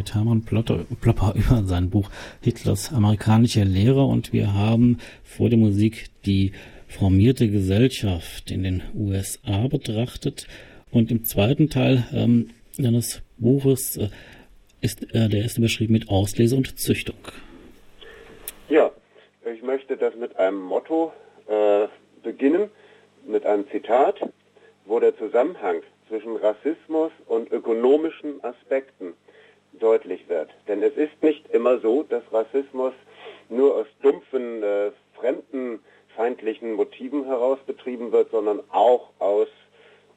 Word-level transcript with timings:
mit 0.00 0.14
Hermann 0.14 0.46
Plopper 0.46 1.34
über 1.34 1.62
sein 1.64 1.90
Buch 1.90 2.08
Hitlers 2.40 2.90
amerikanische 2.90 3.64
Lehre 3.64 4.02
und 4.06 4.32
wir 4.32 4.54
haben 4.54 4.96
vor 5.24 5.50
der 5.50 5.58
Musik 5.58 6.06
die 6.24 6.52
formierte 6.88 7.50
Gesellschaft 7.50 8.50
in 8.50 8.62
den 8.62 8.82
USA 8.94 9.68
betrachtet 9.68 10.46
und 10.90 11.10
im 11.10 11.26
zweiten 11.26 11.68
Teil 11.68 12.04
ähm, 12.14 12.48
seines 12.72 13.20
Buches 13.36 13.98
äh, 13.98 14.08
ist 14.80 15.02
äh, 15.14 15.28
der 15.28 15.42
erste 15.42 15.60
beschrieben 15.60 15.92
mit 15.92 16.08
Auslese 16.08 16.56
und 16.56 16.78
Züchtung. 16.78 17.18
Ja, 18.70 18.90
ich 19.52 19.62
möchte 19.62 19.98
das 19.98 20.14
mit 20.14 20.34
einem 20.36 20.62
Motto 20.62 21.12
äh, 21.46 21.88
beginnen, 22.22 22.70
mit 23.26 23.44
einem 23.44 23.68
Zitat, 23.68 24.18
wo 24.86 24.98
der 24.98 25.14
Zusammenhang 25.18 25.82
zwischen 26.08 26.36
Rassismus 26.36 27.12
und 27.26 27.52
ökonomischen 27.52 28.42
Aspekten 28.42 29.12
deutlich 29.80 30.28
wird. 30.28 30.50
Denn 30.68 30.82
es 30.82 30.96
ist 30.96 31.22
nicht 31.22 31.48
immer 31.50 31.78
so, 31.78 32.02
dass 32.04 32.22
Rassismus 32.32 32.92
nur 33.48 33.76
aus 33.76 33.86
dumpfen, 34.02 34.62
äh, 34.62 34.90
fremdenfeindlichen 35.18 36.72
Motiven 36.72 37.24
heraus 37.24 37.58
betrieben 37.66 38.12
wird, 38.12 38.30
sondern 38.30 38.60
auch 38.70 39.10
aus 39.18 39.48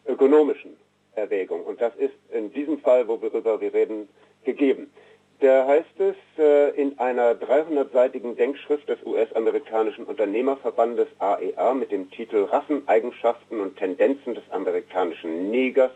ökonomischen 0.06 0.78
Erwägungen. 1.16 1.66
Und 1.66 1.82
das 1.82 1.96
ist 1.96 2.14
in 2.32 2.52
diesem 2.54 2.80
Fall, 2.80 3.08
worüber 3.08 3.60
wir 3.60 3.74
reden, 3.74 4.10
gegeben. 4.44 4.92
Da 5.40 5.68
heißt 5.68 6.00
es 6.00 6.16
äh, 6.38 6.70
in 6.80 6.98
einer 7.00 7.34
300-seitigen 7.34 8.36
Denkschrift 8.38 8.88
des 8.88 9.04
US-amerikanischen 9.06 10.06
Unternehmerverbandes 10.06 11.08
AEA 11.20 11.72
e 11.72 11.76
mit 11.76 11.92
dem 11.92 12.10
Titel 12.12 12.44
Rasseneigenschaften 12.46 13.60
und 13.60 13.76
Tendenzen 13.78 14.36
des 14.36 14.44
amerikanischen 14.52 15.52
Negers 15.52 15.92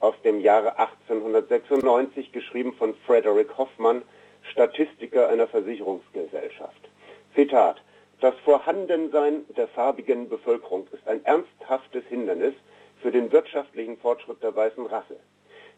aus 0.00 0.14
dem 0.24 0.40
Jahre 0.40 0.78
1896, 0.78 2.32
geschrieben 2.32 2.72
von 2.74 2.94
Frederick 3.06 3.56
Hoffman, 3.56 4.02
Statistiker 4.50 5.28
einer 5.28 5.46
Versicherungsgesellschaft. 5.46 6.88
Zitat 7.34 7.80
Das 8.20 8.34
Vorhandensein 8.44 9.44
der 9.56 9.68
farbigen 9.68 10.28
Bevölkerung 10.28 10.86
ist 10.92 11.06
ein 11.06 11.24
ernsthaftes 11.24 12.04
Hindernis 12.08 12.54
für 13.02 13.10
den 13.10 13.30
wirtschaftlichen 13.30 13.98
Fortschritt 13.98 14.42
der 14.42 14.56
weißen 14.56 14.86
Rasse. 14.86 15.16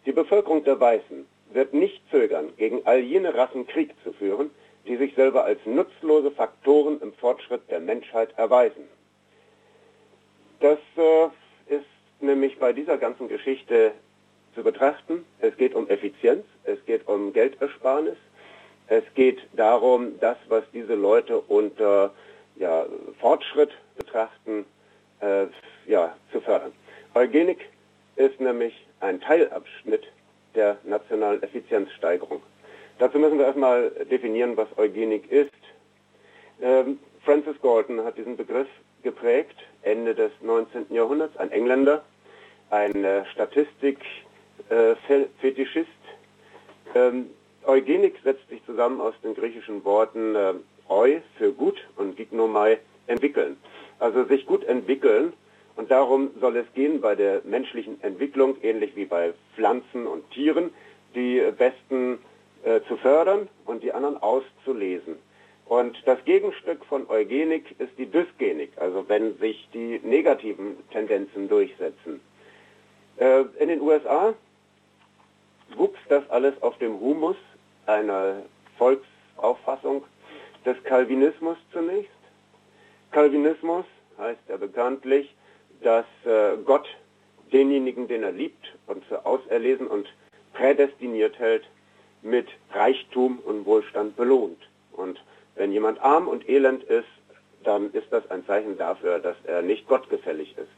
Die 0.07 0.13
Bevölkerung 0.13 0.65
der 0.65 0.81
Weißen 0.81 1.27
wird 1.53 1.75
nicht 1.75 2.03
zögern, 2.11 2.53
gegen 2.57 2.85
all 2.87 3.01
jene 3.01 3.35
Rassen 3.35 3.67
Krieg 3.67 3.95
zu 4.03 4.13
führen, 4.13 4.51
die 4.87 4.97
sich 4.97 5.15
selber 5.15 5.45
als 5.45 5.61
nutzlose 5.65 6.31
Faktoren 6.31 7.01
im 7.01 7.13
Fortschritt 7.13 7.71
der 7.71 7.81
Menschheit 7.81 8.37
erweisen. 8.37 8.89
Das 10.61 10.79
äh, 10.97 11.27
ist 11.75 11.87
nämlich 12.21 12.59
bei 12.59 12.73
dieser 12.73 12.99
ganzen 12.99 13.29
Geschichte 13.29 13.93
zu 14.55 14.63
betrachten. 14.63 15.25
Es 15.41 15.57
geht 15.57 15.75
um 15.75 15.89
Effizienz, 15.89 16.45
es 16.65 16.85
geht 16.87 17.07
um 17.09 17.33
Geldersparnis, 17.33 18.17
es 18.89 19.05
geht 19.15 19.41
darum, 19.55 20.19
das, 20.21 20.37
was 20.49 20.65
diese 20.73 20.95
Leute 20.95 21.39
unter 21.41 22.13
ja, 22.57 22.87
Fortschritt 23.21 23.71
betrachten, 23.97 24.65
äh, 25.21 25.47
ja, 25.87 26.15
zu 26.31 26.41
fördern. 26.41 26.73
Eugenik 27.15 27.69
ist 28.17 28.41
nämlich 28.41 28.87
ein 29.01 29.21
Teilabschnitt 29.21 30.07
der 30.55 30.77
nationalen 30.85 31.43
Effizienzsteigerung. 31.43 32.43
Dazu 32.99 33.19
müssen 33.19 33.39
wir 33.39 33.47
erstmal 33.47 33.91
definieren, 34.11 34.57
was 34.57 34.69
Eugenik 34.77 35.31
ist. 35.31 35.51
Ähm, 36.61 36.99
Francis 37.25 37.57
Galton 37.63 38.05
hat 38.05 38.19
diesen 38.19 38.37
Begriff 38.37 38.69
geprägt, 39.03 39.57
Ende 39.83 40.15
des 40.15 40.31
19. 40.41 40.87
Jahrhunderts, 40.91 41.37
ein 41.37 41.51
Engländer, 41.51 42.05
ein 42.71 43.05
äh, 43.05 43.25
Statistik-Fetischist. 43.33 44.32
Äh, 44.73 44.97
ähm, 46.95 47.27
Eugenik 47.67 48.15
setzt 48.25 48.49
sich 48.49 48.65
zusammen 48.65 49.01
aus 49.01 49.15
den 49.23 49.35
griechischen 49.35 49.85
Worten 49.85 50.35
äh, 50.35 50.55
eu 50.89 51.21
für 51.37 51.53
gut 51.53 51.87
und 51.97 52.17
gignomai 52.17 52.79
entwickeln. 53.07 53.59
Also 53.99 54.25
sich 54.25 54.47
gut 54.47 54.65
entwickeln 54.65 55.35
und 55.77 55.91
darum 55.91 56.31
soll 56.41 56.57
es 56.57 56.67
gehen 56.75 57.03
bei 57.03 57.15
der 57.15 57.43
menschlichen 57.45 58.03
Entwicklung, 58.03 58.57
ähnlich 58.63 58.97
wie 58.97 59.05
bei 59.05 59.35
Pflanzen 59.55 60.07
und 60.07 60.29
Tieren, 60.31 60.71
die 61.15 61.43
besten 61.59 62.19
äh, 62.65 62.81
zu 62.89 62.97
fördern 62.97 63.49
und 63.67 63.83
die 63.83 63.93
anderen 63.93 64.17
auszulesen. 64.23 65.17
Und 65.67 65.97
das 66.07 66.25
Gegenstück 66.25 66.85
von 66.87 67.09
Eugenik 67.11 67.75
ist 67.79 67.93
die 67.99 68.07
Dysgenik, 68.07 68.73
also 68.77 69.05
wenn 69.09 69.37
sich 69.39 69.69
die 69.75 70.01
negativen 70.03 70.77
Tendenzen 70.91 71.49
durchsetzen. 71.49 72.21
Äh, 73.19 73.45
in 73.59 73.69
den 73.69 73.83
USA 73.83 74.35
wuchs 75.77 75.99
das 76.09 76.29
alles 76.31 76.61
auf 76.63 76.79
dem 76.79 76.99
Humus 77.01 77.37
einer 77.87 78.43
Volksauffassung 78.79 80.05
des 80.65 80.83
Calvinismus 80.85 81.57
zunächst. 81.73 82.11
Calvinismus 83.11 83.85
heißt 84.19 84.41
ja 84.49 84.57
bekanntlich, 84.57 85.35
dass 85.83 86.07
äh, 86.25 86.57
Gott 86.65 86.89
denjenigen, 87.53 88.09
den 88.09 88.23
er 88.23 88.33
liebt 88.33 88.75
und 88.87 89.05
für 89.05 89.27
auserlesen 89.27 89.87
und 89.87 90.09
prädestiniert 90.55 91.39
hält, 91.39 91.65
mit 92.23 92.49
Reichtum 92.73 93.39
und 93.45 93.67
Wohlstand 93.67 94.17
belohnt. 94.17 94.61
Und 94.93 95.23
wenn 95.57 95.73
jemand 95.73 96.01
arm 96.01 96.29
und 96.29 96.49
elend 96.49 96.85
ist, 96.85 97.09
dann 97.65 97.93
ist 97.93 98.07
das 98.11 98.29
ein 98.31 98.47
Zeichen 98.47 98.79
dafür, 98.79 99.19
dass 99.19 99.37
er 99.45 99.63
nicht 99.63 99.87
gottgefällig 99.89 100.57
ist. 100.57 100.69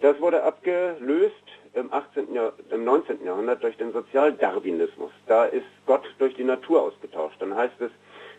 Das 0.00 0.20
wurde 0.20 0.42
abgelöst 0.42 1.34
im, 1.74 1.92
18. 1.92 2.34
Jahr, 2.34 2.52
im 2.70 2.84
19. 2.84 3.24
Jahrhundert 3.24 3.62
durch 3.62 3.76
den 3.76 3.92
Sozialdarwinismus. 3.92 5.12
Da 5.26 5.44
ist 5.44 5.66
Gott 5.86 6.04
durch 6.18 6.34
die 6.34 6.44
Natur 6.44 6.82
ausgetauscht. 6.82 7.36
Dann 7.40 7.54
heißt 7.54 7.80
es, 7.80 7.90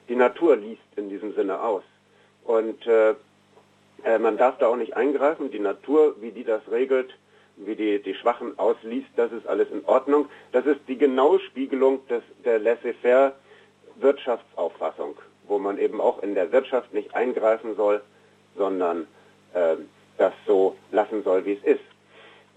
die 0.09 0.15
Natur 0.15 0.57
liest 0.57 0.81
in 0.95 1.09
diesem 1.09 1.33
Sinne 1.33 1.61
aus. 1.61 1.83
Und 2.43 2.85
äh, 2.87 3.15
äh, 4.03 4.19
man 4.19 4.37
darf 4.37 4.57
da 4.57 4.67
auch 4.67 4.75
nicht 4.75 4.95
eingreifen. 4.95 5.51
Die 5.51 5.59
Natur, 5.59 6.15
wie 6.19 6.31
die 6.31 6.43
das 6.43 6.61
regelt, 6.69 7.17
wie 7.55 7.75
die, 7.75 8.01
die 8.01 8.15
Schwachen 8.15 8.57
ausliest, 8.57 9.09
das 9.15 9.31
ist 9.31 9.47
alles 9.47 9.69
in 9.71 9.85
Ordnung. 9.85 10.27
Das 10.51 10.65
ist 10.65 10.79
die 10.87 10.97
genaue 10.97 11.39
Spiegelung 11.39 12.05
des, 12.07 12.23
der 12.43 12.59
laissez-faire 12.59 13.33
Wirtschaftsauffassung, 13.97 15.15
wo 15.47 15.59
man 15.59 15.77
eben 15.77 16.01
auch 16.01 16.23
in 16.23 16.33
der 16.33 16.51
Wirtschaft 16.51 16.93
nicht 16.93 17.13
eingreifen 17.13 17.75
soll, 17.75 18.01
sondern 18.57 19.07
äh, 19.53 19.75
das 20.17 20.33
so 20.45 20.75
lassen 20.91 21.23
soll, 21.23 21.45
wie 21.45 21.53
es 21.53 21.63
ist. 21.63 21.85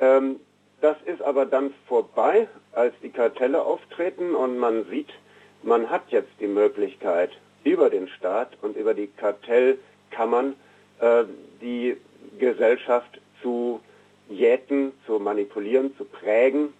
Ähm, 0.00 0.40
das 0.84 0.98
ist 1.06 1.22
aber 1.22 1.46
dann 1.46 1.72
vorbei, 1.88 2.46
als 2.72 2.92
die 3.02 3.08
Kartelle 3.08 3.62
auftreten 3.62 4.34
und 4.34 4.58
man 4.58 4.84
sieht, 4.90 5.08
man 5.62 5.88
hat 5.88 6.02
jetzt 6.10 6.32
die 6.40 6.46
Möglichkeit, 6.46 7.30
über 7.64 7.88
den 7.88 8.06
Staat 8.06 8.50
und 8.60 8.76
über 8.76 8.92
die 8.92 9.06
Kartellkammern 9.06 10.54
äh, 11.00 11.24
die 11.62 11.96
Gesellschaft 12.38 13.18
zu 13.40 13.80
jäten, 14.28 14.92
zu 15.06 15.18
manipulieren, 15.18 15.96
zu 15.96 16.04
prägen. 16.04 16.74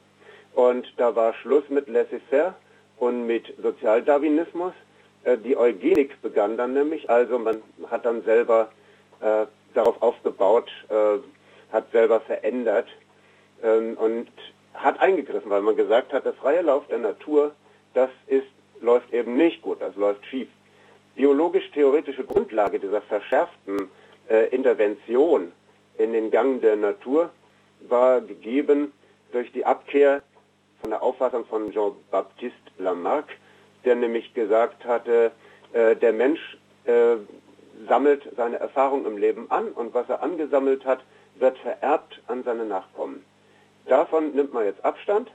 Und 0.53 0.87
da 0.98 1.16
war 1.16 1.32
Schluss 1.32 1.64
mit 1.70 1.88
Laissez-faire 1.88 2.53
und 2.98 3.26
mit 3.26 3.54
Sozialdarwinismus. 3.62 4.75
Äh, 5.22 5.38
die 5.38 5.56
Eugenik 5.56 6.20
begann 6.20 6.59
dann 6.59 6.75
nämlich, 6.75 7.09
also 7.09 7.38
man 7.38 7.62
hat 7.91 8.04
dann 8.04 8.22
selber 8.25 8.69
äh, 9.20 9.47
darauf 9.72 10.03
aufgebaut, 10.03 10.70
äh, 10.91 11.72
hat 11.72 11.91
selber 11.91 12.20
verändert 12.20 12.88
ähm, 13.64 13.97
und 13.97 14.28
hat 14.75 15.00
eingegriffen, 15.00 15.50
weil 15.50 15.62
man 15.62 15.76
gesagt 15.76 16.12
hat, 16.12 16.25
der 16.25 16.34
freie 16.34 16.62
Lauf 16.62 16.86
der 16.88 16.98
Natur, 16.98 17.52
das 17.94 18.10
ist, 18.26 18.47
läuft 18.80 19.12
eben 19.12 19.36
nicht 19.36 19.62
gut, 19.62 19.80
das 19.80 19.97
läuft 19.97 20.25
schief. 20.26 20.48
Biologisch-theoretische 21.14 22.25
Grundlage 22.25 22.78
dieser 22.78 23.00
verschärften 23.02 23.88
äh, 24.28 24.48
Intervention 24.48 25.52
in 25.97 26.12
den 26.12 26.30
Gang 26.30 26.60
der 26.60 26.76
Natur 26.76 27.30
war 27.88 28.20
gegeben 28.20 28.92
durch 29.32 29.50
die 29.52 29.64
Abkehr 29.64 30.22
von 30.81 30.91
der 30.91 31.02
Auffassung 31.02 31.44
von 31.46 31.72
Jean-Baptiste 31.72 32.58
Lamarck, 32.78 33.28
der 33.84 33.94
nämlich 33.94 34.34
gesagt 34.34 34.84
hatte, 34.84 35.31
äh, 35.72 35.94
der 35.94 36.12
Mensch 36.12 36.58
äh, 36.84 37.16
sammelt 37.88 38.28
seine 38.37 38.58
Erfahrung 38.58 39.06
im 39.06 39.16
Leben 39.16 39.50
an 39.50 39.69
und 39.69 39.94
was 39.94 40.08
er 40.08 40.22
angesammelt 40.22 40.84
hat, 40.84 41.00
wird 41.37 41.58
vererbt 41.58 42.20
an 42.26 42.43
seine 42.44 42.64
Nachkommen. 42.64 43.25
Davon 43.86 44.34
nimmt 44.34 44.52
man 44.52 44.64
jetzt 44.64 44.84
Abstand, 44.84 45.31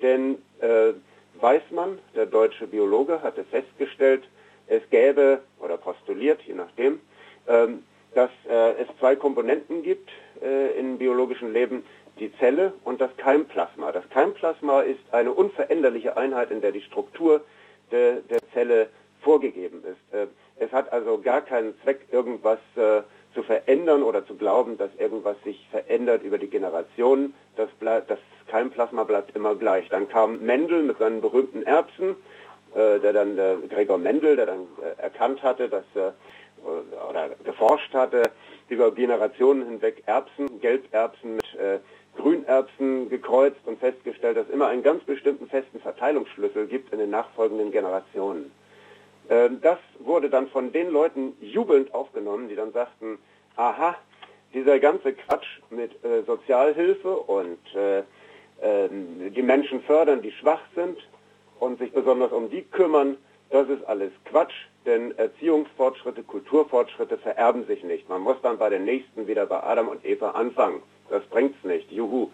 denn 0.00 0.38
äh, 0.60 0.92
Weismann, 1.40 1.98
der 2.14 2.26
deutsche 2.26 2.66
Biologe, 2.66 3.22
hatte 3.22 3.44
festgestellt, 3.44 4.24
es 4.66 4.82
gäbe, 4.90 5.40
oder 5.60 5.76
postuliert, 5.76 6.40
je 6.42 6.54
nachdem, 6.54 7.00
ähm, 7.46 7.84
dass 8.14 8.30
äh, 8.48 8.72
es 8.82 8.88
zwei 8.98 9.16
Komponenten 9.16 9.82
gibt 9.82 10.10
äh, 10.42 10.78
im 10.78 10.98
biologischen 10.98 11.52
Leben, 11.52 11.84
die 12.18 12.32
Zelle 12.38 12.74
und 12.84 13.00
das 13.00 13.16
Keimplasma. 13.16 13.90
Das 13.92 14.08
Keimplasma 14.10 14.82
ist 14.82 15.00
eine 15.12 15.32
unveränderliche 15.32 16.16
Einheit, 16.16 16.50
in 16.50 16.60
der 16.60 16.72
die 16.72 16.82
Struktur 16.82 17.42
de, 17.90 18.20
der 18.28 18.40
Zelle 18.52 18.88
vorgegeben 19.22 19.82
ist. 19.84 20.14
Äh, 20.14 20.26
es 20.58 20.70
hat 20.72 20.92
also 20.92 21.20
gar 21.20 21.40
keinen 21.40 21.74
Zweck, 21.82 22.00
irgendwas 22.10 22.58
äh, 22.76 23.02
zu 23.34 23.42
verändern 23.42 24.02
oder 24.02 24.26
zu 24.26 24.36
glauben, 24.36 24.78
dass 24.78 24.90
irgendwas 24.98 25.36
sich 25.44 25.66
verändert 25.70 26.22
über 26.22 26.38
die 26.38 26.48
Generationen. 26.48 27.34
Das, 27.56 27.68
das 27.80 28.18
Keimplasma 28.48 29.04
bleibt 29.04 29.34
immer 29.36 29.54
gleich. 29.54 29.88
Dann 29.88 30.08
kam 30.08 30.40
Mendel 30.40 30.82
mit 30.82 30.98
seinen 30.98 31.20
berühmten 31.20 31.62
Erbsen, 31.62 32.16
äh, 32.74 32.98
der 33.00 33.12
dann 33.12 33.38
äh, 33.38 33.56
Gregor 33.68 33.98
Mendel, 33.98 34.36
der 34.36 34.46
dann 34.46 34.66
äh, 34.82 35.02
erkannt 35.02 35.42
hatte, 35.42 35.68
dass 35.68 35.84
äh, 35.94 36.12
oder 37.08 37.30
geforscht 37.44 37.92
hatte, 37.92 38.22
über 38.68 38.92
Generationen 38.92 39.66
hinweg 39.66 40.02
Erbsen, 40.06 40.60
Gelberbsen 40.60 41.36
mit 41.36 41.54
äh, 41.54 41.78
Grünerbsen 42.16 43.08
gekreuzt 43.08 43.60
und 43.66 43.80
festgestellt, 43.80 44.36
dass 44.36 44.46
es 44.46 44.52
immer 44.52 44.68
einen 44.68 44.82
ganz 44.82 45.02
bestimmten 45.04 45.48
festen 45.48 45.80
Verteilungsschlüssel 45.80 46.66
gibt 46.66 46.92
in 46.92 46.98
den 46.98 47.10
nachfolgenden 47.10 47.72
Generationen. 47.72 48.52
Ähm, 49.28 49.60
das 49.60 49.78
wurde 49.98 50.30
dann 50.30 50.48
von 50.48 50.72
den 50.72 50.90
Leuten 50.90 51.36
jubelnd 51.40 51.94
aufgenommen, 51.94 52.48
die 52.48 52.56
dann 52.56 52.72
sagten, 52.72 53.18
aha, 53.56 53.96
dieser 54.54 54.78
ganze 54.78 55.12
Quatsch 55.12 55.60
mit 55.70 55.92
äh, 56.04 56.22
Sozialhilfe 56.24 57.16
und 57.16 57.58
äh, 57.74 57.98
äh, 57.98 58.88
die 59.30 59.42
Menschen 59.42 59.82
fördern, 59.82 60.22
die 60.22 60.32
schwach 60.32 60.62
sind 60.74 60.98
und 61.58 61.78
sich 61.78 61.92
besonders 61.92 62.32
um 62.32 62.50
die 62.50 62.62
kümmern, 62.62 63.16
das 63.50 63.68
ist 63.68 63.84
alles 63.84 64.12
Quatsch, 64.24 64.54
denn 64.86 65.16
Erziehungsfortschritte, 65.18 66.22
Kulturfortschritte 66.22 67.18
vererben 67.18 67.66
sich 67.66 67.84
nicht. 67.84 68.08
Man 68.08 68.22
muss 68.22 68.36
dann 68.42 68.58
bei 68.58 68.70
den 68.70 68.84
Nächsten 68.84 69.26
wieder 69.26 69.46
bei 69.46 69.62
Adam 69.62 69.88
und 69.88 70.04
Eva 70.04 70.30
anfangen. 70.30 70.82
Das 71.10 71.22
bringt's 71.26 71.62
nicht. 71.62 71.90
Juhu. 71.92 72.30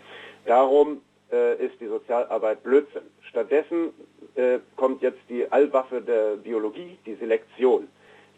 Darum 0.46 1.02
äh, 1.32 1.64
ist 1.64 1.80
die 1.80 1.86
Sozialarbeit 1.86 2.62
Blödsinn. 2.62 3.02
Stattdessen 3.22 3.92
äh, 4.34 4.58
kommt 4.76 5.02
jetzt 5.02 5.20
die 5.28 5.50
Allwaffe 5.50 6.00
der 6.00 6.36
Biologie, 6.36 6.98
die 7.06 7.14
Selektion. 7.14 7.88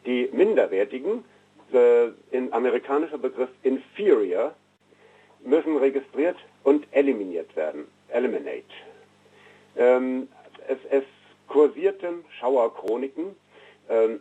Die 0.07 0.29
Minderwertigen, 0.33 1.25
äh, 1.73 2.09
in 2.31 2.53
amerikanischer 2.53 3.19
Begriff 3.19 3.51
inferior, 3.63 4.55
müssen 5.45 5.77
registriert 5.77 6.37
und 6.65 6.87
eliminiert 6.91 7.55
werden. 7.57 7.87
Eliminate. 8.09 8.65
Ähm, 9.77 10.29
es, 10.69 10.79
es 10.91 11.05
kursierten 11.49 12.25
Schauerchroniken. 12.39 13.37
Ähm, 13.89 14.21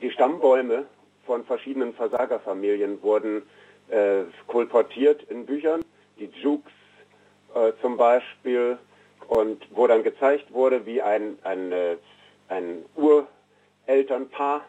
die 0.00 0.10
Stammbäume 0.10 0.86
von 1.26 1.44
verschiedenen 1.44 1.94
Versagerfamilien 1.94 3.02
wurden 3.02 3.42
äh, 3.88 4.22
kolportiert 4.46 5.22
in 5.30 5.46
Büchern. 5.46 5.84
Die 6.18 6.30
Jukes 6.42 6.72
äh, 7.54 7.72
zum 7.80 7.96
Beispiel 7.96 8.78
und 9.28 9.62
wo 9.70 9.86
dann 9.86 10.02
gezeigt 10.02 10.52
wurde, 10.52 10.86
wie 10.86 11.02
ein, 11.02 11.38
ein, 11.44 11.72
äh, 11.72 11.96
ein 12.48 12.84
Urelternpaar 12.96 14.62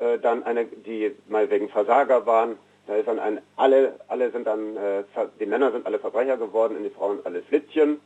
äh, 0.00 0.18
dann 0.18 0.42
eine, 0.42 0.64
die 0.66 1.14
mal 1.28 1.50
wegen 1.50 1.68
Versager 1.68 2.26
waren, 2.26 2.58
da 2.86 2.96
ist 2.96 3.06
dann 3.06 3.20
ein, 3.20 3.40
alle, 3.56 4.00
alle 4.08 4.30
sind 4.32 4.46
dann, 4.46 4.76
äh, 4.76 5.04
die 5.38 5.46
Männer 5.46 5.70
sind 5.70 5.86
alle 5.86 5.98
Verbrecher 5.98 6.36
geworden 6.36 6.76
und 6.76 6.82
die 6.82 6.90
Frauen 6.90 7.20
alle 7.24 7.42
Flittchen. 7.42 8.00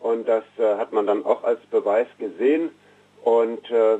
Und 0.00 0.28
das 0.28 0.44
äh, 0.58 0.76
hat 0.76 0.92
man 0.92 1.06
dann 1.06 1.24
auch 1.24 1.44
als 1.44 1.60
Beweis 1.70 2.06
gesehen. 2.18 2.70
Und 3.24 3.70
äh, 3.70 3.98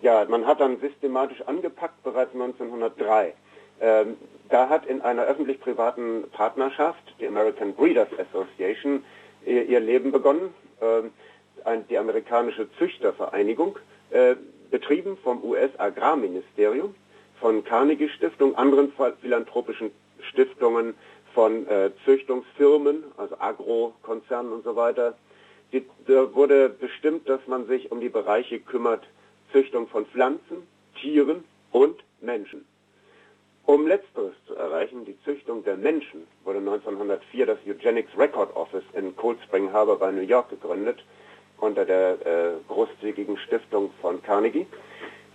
ja, 0.00 0.24
man 0.28 0.46
hat 0.46 0.60
dann 0.60 0.80
systematisch 0.80 1.42
angepackt 1.42 2.02
bereits 2.04 2.32
1903. 2.32 3.34
Ähm, 3.80 4.16
da 4.48 4.68
hat 4.68 4.86
in 4.86 5.02
einer 5.02 5.24
öffentlich-privaten 5.24 6.30
Partnerschaft, 6.32 7.07
die 7.20 7.26
American 7.26 7.74
Breeders 7.74 8.08
Association, 8.18 9.04
ihr, 9.44 9.80
Leben 9.80 10.12
begonnen. 10.12 10.54
Ähm, 10.80 11.10
die 11.90 11.98
amerikanische 11.98 12.68
Züchtervereinigung, 12.78 13.78
äh, 14.10 14.36
betrieben 14.70 15.18
vom 15.22 15.42
US-Agrarministerium, 15.44 16.94
von 17.40 17.64
Carnegie 17.64 18.08
Stiftung, 18.08 18.56
anderen 18.56 18.92
philanthropischen 19.20 19.90
Stiftungen, 20.20 20.94
von 21.34 21.66
äh, 21.66 21.90
Züchtungsfirmen, 22.04 23.04
also 23.16 23.38
Agrokonzernen 23.38 24.52
und 24.52 24.64
so 24.64 24.76
weiter. 24.76 25.16
Die, 25.72 25.84
da 26.06 26.34
wurde 26.34 26.68
bestimmt, 26.68 27.28
dass 27.28 27.46
man 27.46 27.66
sich 27.66 27.92
um 27.92 28.00
die 28.00 28.08
Bereiche 28.08 28.58
kümmert, 28.58 29.06
Züchtung 29.52 29.88
von 29.88 30.06
Pflanzen, 30.06 30.66
Tieren 31.00 31.44
und 31.70 32.02
Menschen. 32.20 32.64
Um 33.68 33.86
letzteres 33.86 34.32
zu 34.46 34.54
erreichen, 34.54 35.04
die 35.04 35.20
Züchtung 35.24 35.62
der 35.62 35.76
Menschen, 35.76 36.26
wurde 36.42 36.56
1904 36.60 37.44
das 37.44 37.58
Eugenics 37.66 38.10
Record 38.16 38.56
Office 38.56 38.82
in 38.94 39.14
Cold 39.14 39.38
Spring 39.42 39.70
Harbor 39.70 39.98
bei 39.98 40.10
New 40.10 40.22
York 40.22 40.48
gegründet, 40.48 41.04
unter 41.58 41.84
der 41.84 42.12
äh, 42.24 42.52
großzügigen 42.66 43.36
Stiftung 43.36 43.90
von 44.00 44.22
Carnegie. 44.22 44.66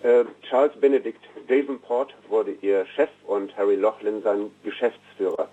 Äh, 0.01 0.25
Charles 0.49 0.75
Benedict 0.79 1.21
Davenport 1.47 2.15
wurde 2.27 2.55
ihr 2.61 2.87
Chef 2.95 3.11
und 3.27 3.55
Harry 3.55 3.75
Laughlin 3.75 4.23
sein 4.23 4.49
Geschäftsführer. 4.63 5.47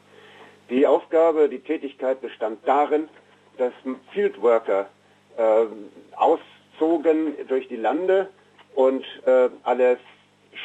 Die 0.70 0.86
Aufgabe, 0.86 1.50
die 1.50 1.60
Tätigkeit 1.60 2.22
bestand 2.22 2.66
darin, 2.66 3.10
dass 3.58 3.74
Fieldworker 4.14 4.88
äh, 5.36 5.66
auszogen 6.16 7.34
durch 7.46 7.68
die 7.68 7.76
Lande 7.76 8.30
und 8.74 9.04
äh, 9.26 9.50
alle 9.64 9.98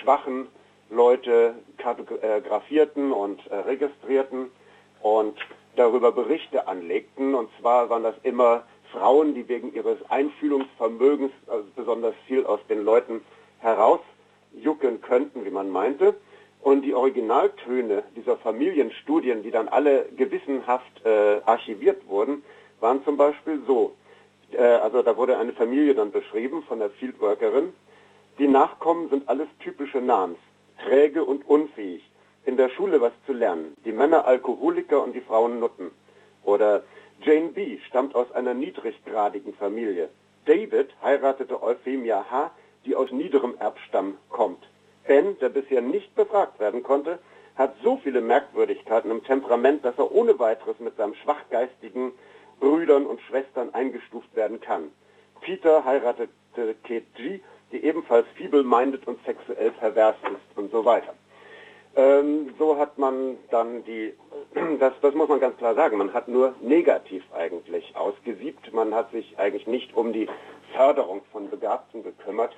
schwachen 0.01 0.47
Leute 0.95 1.55
kartografierten 1.77 3.11
und 3.11 3.45
äh, 3.47 3.55
registrierten 3.57 4.49
und 5.01 5.37
darüber 5.75 6.11
Berichte 6.11 6.67
anlegten. 6.67 7.35
Und 7.35 7.49
zwar 7.59 7.89
waren 7.89 8.03
das 8.03 8.15
immer 8.23 8.63
Frauen, 8.91 9.35
die 9.35 9.47
wegen 9.47 9.73
ihres 9.73 9.97
Einfühlungsvermögens 10.09 11.31
also 11.47 11.65
besonders 11.75 12.15
viel 12.27 12.45
aus 12.45 12.61
den 12.69 12.85
Leuten 12.85 13.21
herausjucken 13.59 15.01
könnten, 15.01 15.45
wie 15.45 15.51
man 15.51 15.69
meinte. 15.69 16.15
Und 16.61 16.81
die 16.81 16.95
Originaltöne 16.95 18.03
dieser 18.15 18.37
Familienstudien, 18.37 19.43
die 19.43 19.51
dann 19.51 19.67
alle 19.67 20.05
gewissenhaft 20.15 21.05
äh, 21.05 21.41
archiviert 21.45 22.07
wurden, 22.07 22.43
waren 22.79 23.03
zum 23.03 23.17
Beispiel 23.17 23.61
so. 23.67 23.93
Äh, 24.53 24.63
also 24.63 25.01
da 25.01 25.17
wurde 25.17 25.37
eine 25.37 25.51
Familie 25.51 25.93
dann 25.93 26.11
beschrieben 26.11 26.63
von 26.63 26.79
der 26.79 26.89
Fieldworkerin. 26.89 27.73
Die 28.39 28.47
Nachkommen 28.47 29.09
sind 29.09 29.27
alles 29.29 29.47
typische 29.59 29.99
Namens 29.99 30.39
träge 30.83 31.23
und 31.23 31.47
unfähig, 31.47 32.09
in 32.45 32.57
der 32.57 32.69
Schule 32.69 33.01
was 33.01 33.13
zu 33.25 33.33
lernen, 33.33 33.75
die 33.85 33.91
Männer 33.91 34.25
Alkoholiker 34.25 35.03
und 35.03 35.13
die 35.13 35.21
Frauen 35.21 35.59
Nutten. 35.59 35.91
Oder 36.43 36.83
Jane 37.21 37.49
B. 37.49 37.79
stammt 37.87 38.15
aus 38.15 38.31
einer 38.31 38.53
niedriggradigen 38.53 39.53
Familie. 39.53 40.09
David 40.45 40.89
heiratete 41.01 41.61
Euphemia 41.61 42.25
H., 42.29 42.51
die 42.85 42.95
aus 42.95 43.11
niederem 43.11 43.55
Erbstamm 43.57 44.17
kommt. 44.29 44.63
Ben, 45.07 45.37
der 45.39 45.49
bisher 45.49 45.81
nicht 45.81 46.13
befragt 46.15 46.59
werden 46.59 46.83
konnte, 46.83 47.19
hat 47.55 47.75
so 47.83 47.97
viele 47.97 48.21
Merkwürdigkeiten 48.21 49.11
im 49.11 49.23
Temperament, 49.23 49.85
dass 49.85 49.97
er 49.97 50.11
ohne 50.11 50.37
weiteres 50.39 50.79
mit 50.79 50.97
seinem 50.97 51.15
schwachgeistigen 51.15 52.11
Brüdern 52.59 53.05
und 53.05 53.21
Schwestern 53.21 53.73
eingestuft 53.73 54.35
werden 54.35 54.59
kann. 54.59 54.91
Peter 55.41 55.85
heiratete 55.85 56.75
Kate 56.83 57.05
G., 57.15 57.39
die 57.75 57.83
ebenfalls 57.83 58.25
feeble-minded 58.35 59.05
und 59.05 59.19
sexuell 59.25 59.71
pervers 59.71 60.15
ist 60.23 60.57
und 60.57 60.71
so 60.71 60.85
weiter. 60.85 61.13
Ähm, 61.97 62.53
so 62.57 62.77
hat 62.77 62.97
man 62.97 63.37
dann 63.51 63.83
die, 63.83 64.13
das, 64.79 64.93
das 65.01 65.13
muss 65.13 65.27
man 65.27 65.39
ganz 65.39 65.57
klar 65.57 65.75
sagen, 65.75 65.97
man 65.97 66.13
hat 66.13 66.27
nur 66.27 66.55
negativ 66.61 67.23
eigentlich 67.33 67.95
ausgesiebt, 67.95 68.73
man 68.73 68.93
hat 68.93 69.11
sich 69.11 69.37
eigentlich 69.37 69.67
nicht 69.67 69.95
um 69.95 70.13
die 70.13 70.27
Förderung 70.73 71.21
von 71.31 71.49
Begabten 71.49 72.03
gekümmert. 72.03 72.55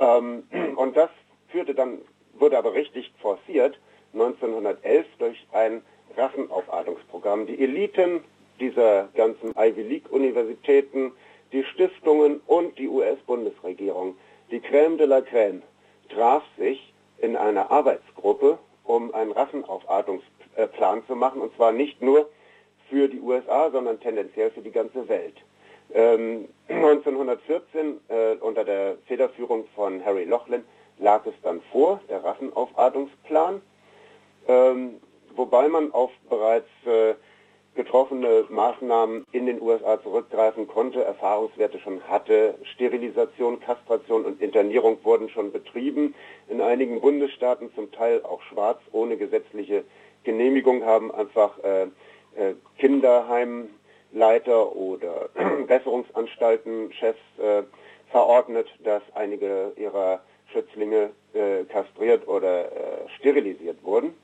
Ähm, 0.00 0.44
und 0.76 0.96
das 0.96 1.10
führte 1.48 1.74
dann, 1.74 1.98
wurde 2.34 2.58
aber 2.58 2.74
richtig 2.74 3.12
forciert 3.20 3.78
1911 4.12 5.06
durch 5.18 5.46
ein 5.52 5.82
Rassenaufartungsprogramm. 6.16 7.46
Die 7.46 7.58
Eliten 7.58 8.22
dieser 8.60 9.08
ganzen 9.14 9.54
Ivy 9.56 9.82
League 9.82 10.10
Universitäten 10.10 11.12
die 11.52 11.64
Stiftungen 11.64 12.40
und 12.46 12.78
die 12.78 12.88
US-Bundesregierung, 12.88 14.16
die 14.50 14.60
Crème 14.60 14.96
de 14.96 15.06
la 15.06 15.18
Crème, 15.18 15.62
traf 16.08 16.42
sich 16.58 16.92
in 17.18 17.36
einer 17.36 17.70
Arbeitsgruppe, 17.70 18.58
um 18.84 19.14
einen 19.14 19.32
Rassenaufartungsplan 19.32 21.06
zu 21.06 21.14
machen, 21.14 21.40
und 21.40 21.54
zwar 21.56 21.72
nicht 21.72 22.02
nur 22.02 22.28
für 22.88 23.08
die 23.08 23.20
USA, 23.20 23.70
sondern 23.70 24.00
tendenziell 24.00 24.50
für 24.50 24.60
die 24.60 24.70
ganze 24.70 25.08
Welt. 25.08 25.36
Ähm, 25.94 26.48
1914 26.68 28.00
äh, 28.08 28.34
unter 28.40 28.64
der 28.64 28.96
Federführung 29.06 29.66
von 29.74 30.04
Harry 30.04 30.24
Laughlin 30.24 30.64
lag 30.98 31.24
es 31.26 31.34
dann 31.42 31.60
vor, 31.70 32.00
der 32.08 32.24
Rassenaufartungsplan, 32.24 33.60
ähm, 34.48 35.00
wobei 35.34 35.68
man 35.68 35.92
auf 35.92 36.10
bereits 36.28 36.68
äh, 36.86 37.14
getroffene 37.74 38.44
Maßnahmen 38.48 39.24
in 39.32 39.46
den 39.46 39.60
USA 39.60 40.00
zurückgreifen 40.02 40.68
konnte, 40.68 41.02
Erfahrungswerte 41.04 41.78
schon 41.78 42.02
hatte. 42.02 42.54
Sterilisation, 42.74 43.60
Kastration 43.60 44.24
und 44.24 44.42
Internierung 44.42 44.98
wurden 45.04 45.30
schon 45.30 45.52
betrieben. 45.52 46.14
In 46.48 46.60
einigen 46.60 47.00
Bundesstaaten 47.00 47.72
zum 47.74 47.90
Teil 47.92 48.22
auch 48.24 48.42
schwarz, 48.42 48.78
ohne 48.92 49.16
gesetzliche 49.16 49.84
Genehmigung, 50.24 50.84
haben 50.84 51.10
einfach 51.10 51.58
äh, 51.64 51.84
äh, 52.36 52.54
Kinderheimleiter 52.78 54.76
oder 54.76 55.30
Besserungsanstaltenchefs 55.66 57.18
äh, 57.38 57.62
verordnet, 58.10 58.68
dass 58.84 59.02
einige 59.14 59.72
ihrer 59.76 60.20
Schützlinge 60.52 61.10
äh, 61.32 61.64
kastriert 61.64 62.28
oder 62.28 62.66
äh, 62.66 63.08
sterilisiert 63.18 63.82
wurden. 63.82 64.14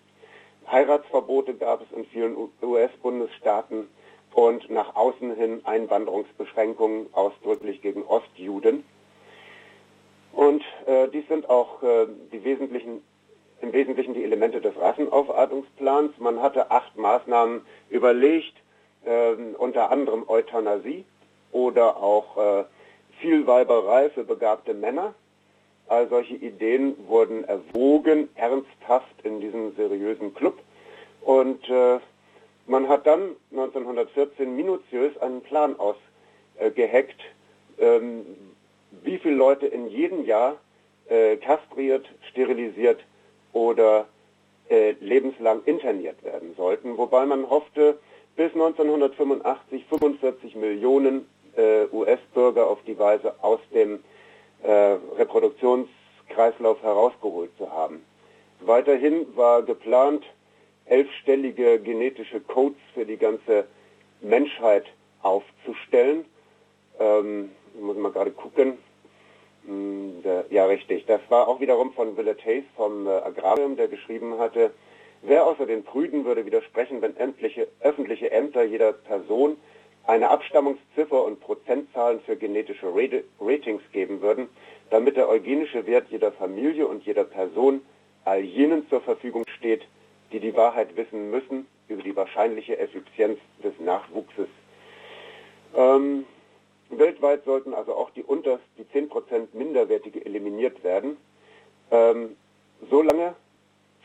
Heiratsverbote 0.71 1.55
gab 1.55 1.83
es 1.83 1.97
in 1.97 2.05
vielen 2.07 2.37
US-Bundesstaaten 2.63 3.89
und 4.35 4.71
nach 4.71 4.95
außen 4.95 5.35
hin 5.35 5.63
Einwanderungsbeschränkungen 5.65 7.09
ausdrücklich 7.13 7.83
gegen 7.83 8.05
Ostjuden. 8.05 8.85
Und 10.33 10.63
äh, 10.87 11.09
dies 11.09 11.27
sind 11.29 11.51
auch 11.51 11.83
äh, 11.83 12.07
die 12.33 12.45
wesentlichen, 12.45 13.03
im 13.61 13.73
Wesentlichen 13.73 14.15
die 14.15 14.23
Elemente 14.23 14.61
des 14.61 14.77
Rassenaufartungsplans. 14.79 16.19
Man 16.19 16.41
hatte 16.41 16.71
acht 16.71 16.97
Maßnahmen 16.97 17.63
überlegt, 17.91 18.55
äh, 19.05 19.33
unter 19.57 19.91
anderem 19.91 20.29
Euthanasie 20.29 21.05
oder 21.51 21.97
auch 21.97 22.37
äh, 22.37 22.65
Vielweiberei 23.21 24.11
für 24.11 24.23
begabte 24.23 24.75
Männer. 24.75 25.15
All 25.89 26.09
solche 26.09 26.35
Ideen 26.35 26.97
wurden 27.07 27.45
erwogen, 27.45 28.29
ernsthaft 28.35 29.23
in 29.25 29.41
diesem 29.41 29.75
seriösen 29.75 30.35
Club. 30.35 30.59
Und 31.23 31.69
äh, 31.69 31.99
man 32.67 32.89
hat 32.89 33.07
dann 33.07 33.37
1914 33.51 34.55
minutiös 34.55 35.17
einen 35.19 35.41
Plan 35.41 35.77
ausgeheckt, 35.79 37.21
äh, 37.79 37.97
ähm, 37.97 38.27
wie 39.03 39.19
viele 39.19 39.37
Leute 39.37 39.67
in 39.67 39.89
jedem 39.89 40.25
Jahr 40.25 40.57
äh, 41.09 41.37
kastriert, 41.37 42.07
sterilisiert 42.31 43.01
oder 43.53 44.07
äh, 44.69 44.93
lebenslang 45.01 45.63
interniert 45.65 46.23
werden 46.23 46.55
sollten. 46.57 46.99
Wobei 46.99 47.25
man 47.25 47.49
hoffte, 47.49 47.99
bis 48.37 48.53
1985 48.53 49.87
45 49.87 50.57
Millionen 50.57 51.27
äh, 51.57 51.87
US-Bürger 51.91 52.69
auf 52.69 52.79
die 52.87 52.99
Weise 52.99 53.35
aus 53.43 53.61
dem 53.73 54.01
äh, 54.63 54.97
Reproduktionskreislauf 55.17 56.83
herausgeholt 56.83 57.51
zu 57.59 57.71
haben. 57.71 58.05
Weiterhin 58.61 59.27
war 59.37 59.63
geplant, 59.63 60.25
elfstellige 60.87 61.79
genetische 61.81 62.41
Codes 62.41 62.81
für 62.95 63.05
die 63.05 63.17
ganze 63.17 63.67
Menschheit 64.21 64.87
aufzustellen. 65.23 66.25
Ähm, 66.99 67.51
muss 67.79 67.97
mal 67.97 68.11
gerade 68.11 68.33
gucken. 68.33 68.79
Hm, 69.67 70.25
ja, 70.51 70.67
richtig. 70.67 71.07
Das 71.07 71.21
war 71.29 71.47
auch 71.47 71.61
wiederum 71.61 71.93
von 71.93 72.17
Willett 72.17 72.45
Hayes 72.45 72.65
vom 72.77 73.07
äh, 73.07 73.11
Agrarium, 73.11 73.77
der 73.77 73.89
geschrieben 73.89 74.39
hatte, 74.39 74.73
wer 75.23 75.47
außer 75.47 75.67
den 75.67 75.85
Prüden 75.85 76.25
würde 76.25 76.47
widersprechen, 76.47 77.03
wenn 77.03 77.17
öffentliche, 77.17 77.69
öffentliche 77.81 78.31
Ämter 78.31 78.65
jeder 78.65 78.93
Person 78.93 79.57
eine 80.09 80.31
Abstammungsziffer 80.31 81.23
und 81.23 81.39
Prozentzahlen 81.41 82.21
für 82.23 82.35
genetische 82.35 82.87
Ratings 83.41 83.83
geben 83.93 84.23
würden, 84.23 84.49
damit 84.89 85.19
der 85.19 85.29
eugenische 85.29 85.87
Wert 85.87 86.07
jeder 86.09 86.33
Familie 86.33 86.87
und 86.87 87.05
jeder 87.05 87.25
Person 87.25 87.83
all 88.25 88.41
jenen 88.41 88.89
zur 88.89 89.03
Verfügung 89.03 89.45
steht, 89.59 89.87
die 90.33 90.41
die 90.41 90.57
Wahrheit 90.57 90.97
wissen 90.97 91.31
müssen 91.31 91.67
über 91.89 92.03
die 92.03 92.17
wahrscheinliche 92.17 92.79
Effizienz 92.79 93.39
des 93.63 93.79
Nachwuchses. 93.81 94.49
Ähm, 95.77 96.25
weltweit 96.89 97.45
sollten 97.45 97.75
also 97.75 97.95
auch 97.95 98.09
die 98.11 98.23
unterst 98.23 98.65
die 98.79 98.85
10% 98.85 99.49
Minderwertige 99.53 100.25
eliminiert 100.25 100.83
werden. 100.85 101.19
Ähm, 101.91 102.35
solange 102.89 103.35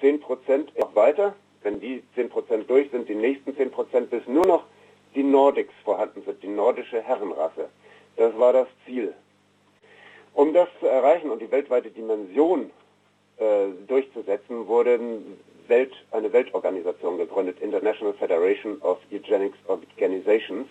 10% 0.02 0.78
noch 0.78 0.96
weiter, 0.96 1.34
wenn 1.62 1.80
die 1.80 2.04
10% 2.18 2.66
durch 2.68 2.92
sind, 2.92 3.08
die 3.08 3.16
nächsten 3.16 3.52
10% 3.52 4.08
bis 4.08 4.28
nur 4.28 4.46
noch 4.46 4.66
die 5.16 5.24
Nordics 5.24 5.74
vorhanden 5.84 6.24
sind, 6.26 6.42
die 6.44 6.48
nordische 6.48 7.02
Herrenrasse. 7.02 7.70
Das 8.18 8.38
war 8.38 8.54
das 8.54 8.68
Ziel. 8.86 9.14
Um 10.34 10.54
das 10.54 10.68
zu 10.80 10.88
erreichen 10.88 11.30
und 11.30 11.42
die 11.42 11.52
weltweite 11.52 11.90
Dimension 11.90 12.72
äh, 13.38 13.68
durchzusetzen, 13.88 14.68
wurde 14.68 15.00
Welt, 15.68 15.94
eine 16.12 16.32
Weltorganisation 16.34 17.18
gegründet, 17.18 17.60
International 17.62 18.14
Federation 18.14 18.82
of 18.82 19.00
Eugenics 19.12 19.58
Organizations. 19.68 20.68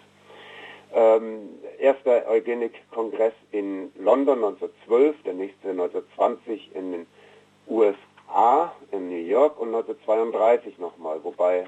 Ähm, 0.95 1.49
erster 1.79 2.29
Eugenik-Kongress 2.29 3.33
in 3.51 3.91
London 3.99 4.45
1912, 4.45 5.17
der 5.25 5.35
nächste 5.35 5.71
1920 5.71 6.75
in 6.75 6.93
den 6.93 7.07
USA, 7.67 8.73
in 8.91 9.09
New 9.09 9.25
York 9.27 9.59
und 9.59 9.69
1932 9.69 10.79
nochmal, 10.79 11.19
wobei 11.23 11.67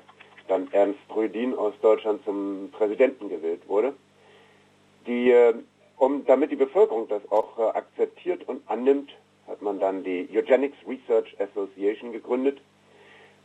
dann 0.48 0.68
Ernst 0.72 1.00
Rödin 1.14 1.54
aus 1.54 1.74
Deutschland 1.80 2.24
zum 2.24 2.70
Präsidenten 2.72 3.28
gewählt 3.28 3.62
wurde. 3.68 3.94
Die, 5.06 5.30
äh, 5.30 5.54
um, 5.96 6.24
damit 6.26 6.50
die 6.50 6.56
Bevölkerung 6.56 7.08
das 7.08 7.22
auch 7.30 7.58
äh, 7.58 7.62
akzeptiert 7.62 8.48
und 8.48 8.62
annimmt, 8.68 9.10
hat 9.46 9.62
man 9.62 9.78
dann 9.78 10.04
die 10.04 10.28
Eugenics 10.32 10.76
Research 10.88 11.36
Association 11.38 12.12
gegründet. 12.12 12.60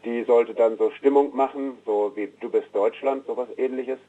Die 0.05 0.23
sollte 0.23 0.53
dann 0.53 0.77
so 0.77 0.91
Stimmung 0.91 1.35
machen, 1.35 1.77
so 1.85 2.13
wie 2.15 2.31
Du 2.39 2.49
bist 2.49 2.67
Deutschland, 2.73 3.25
sowas 3.25 3.49
ähnliches. 3.57 3.99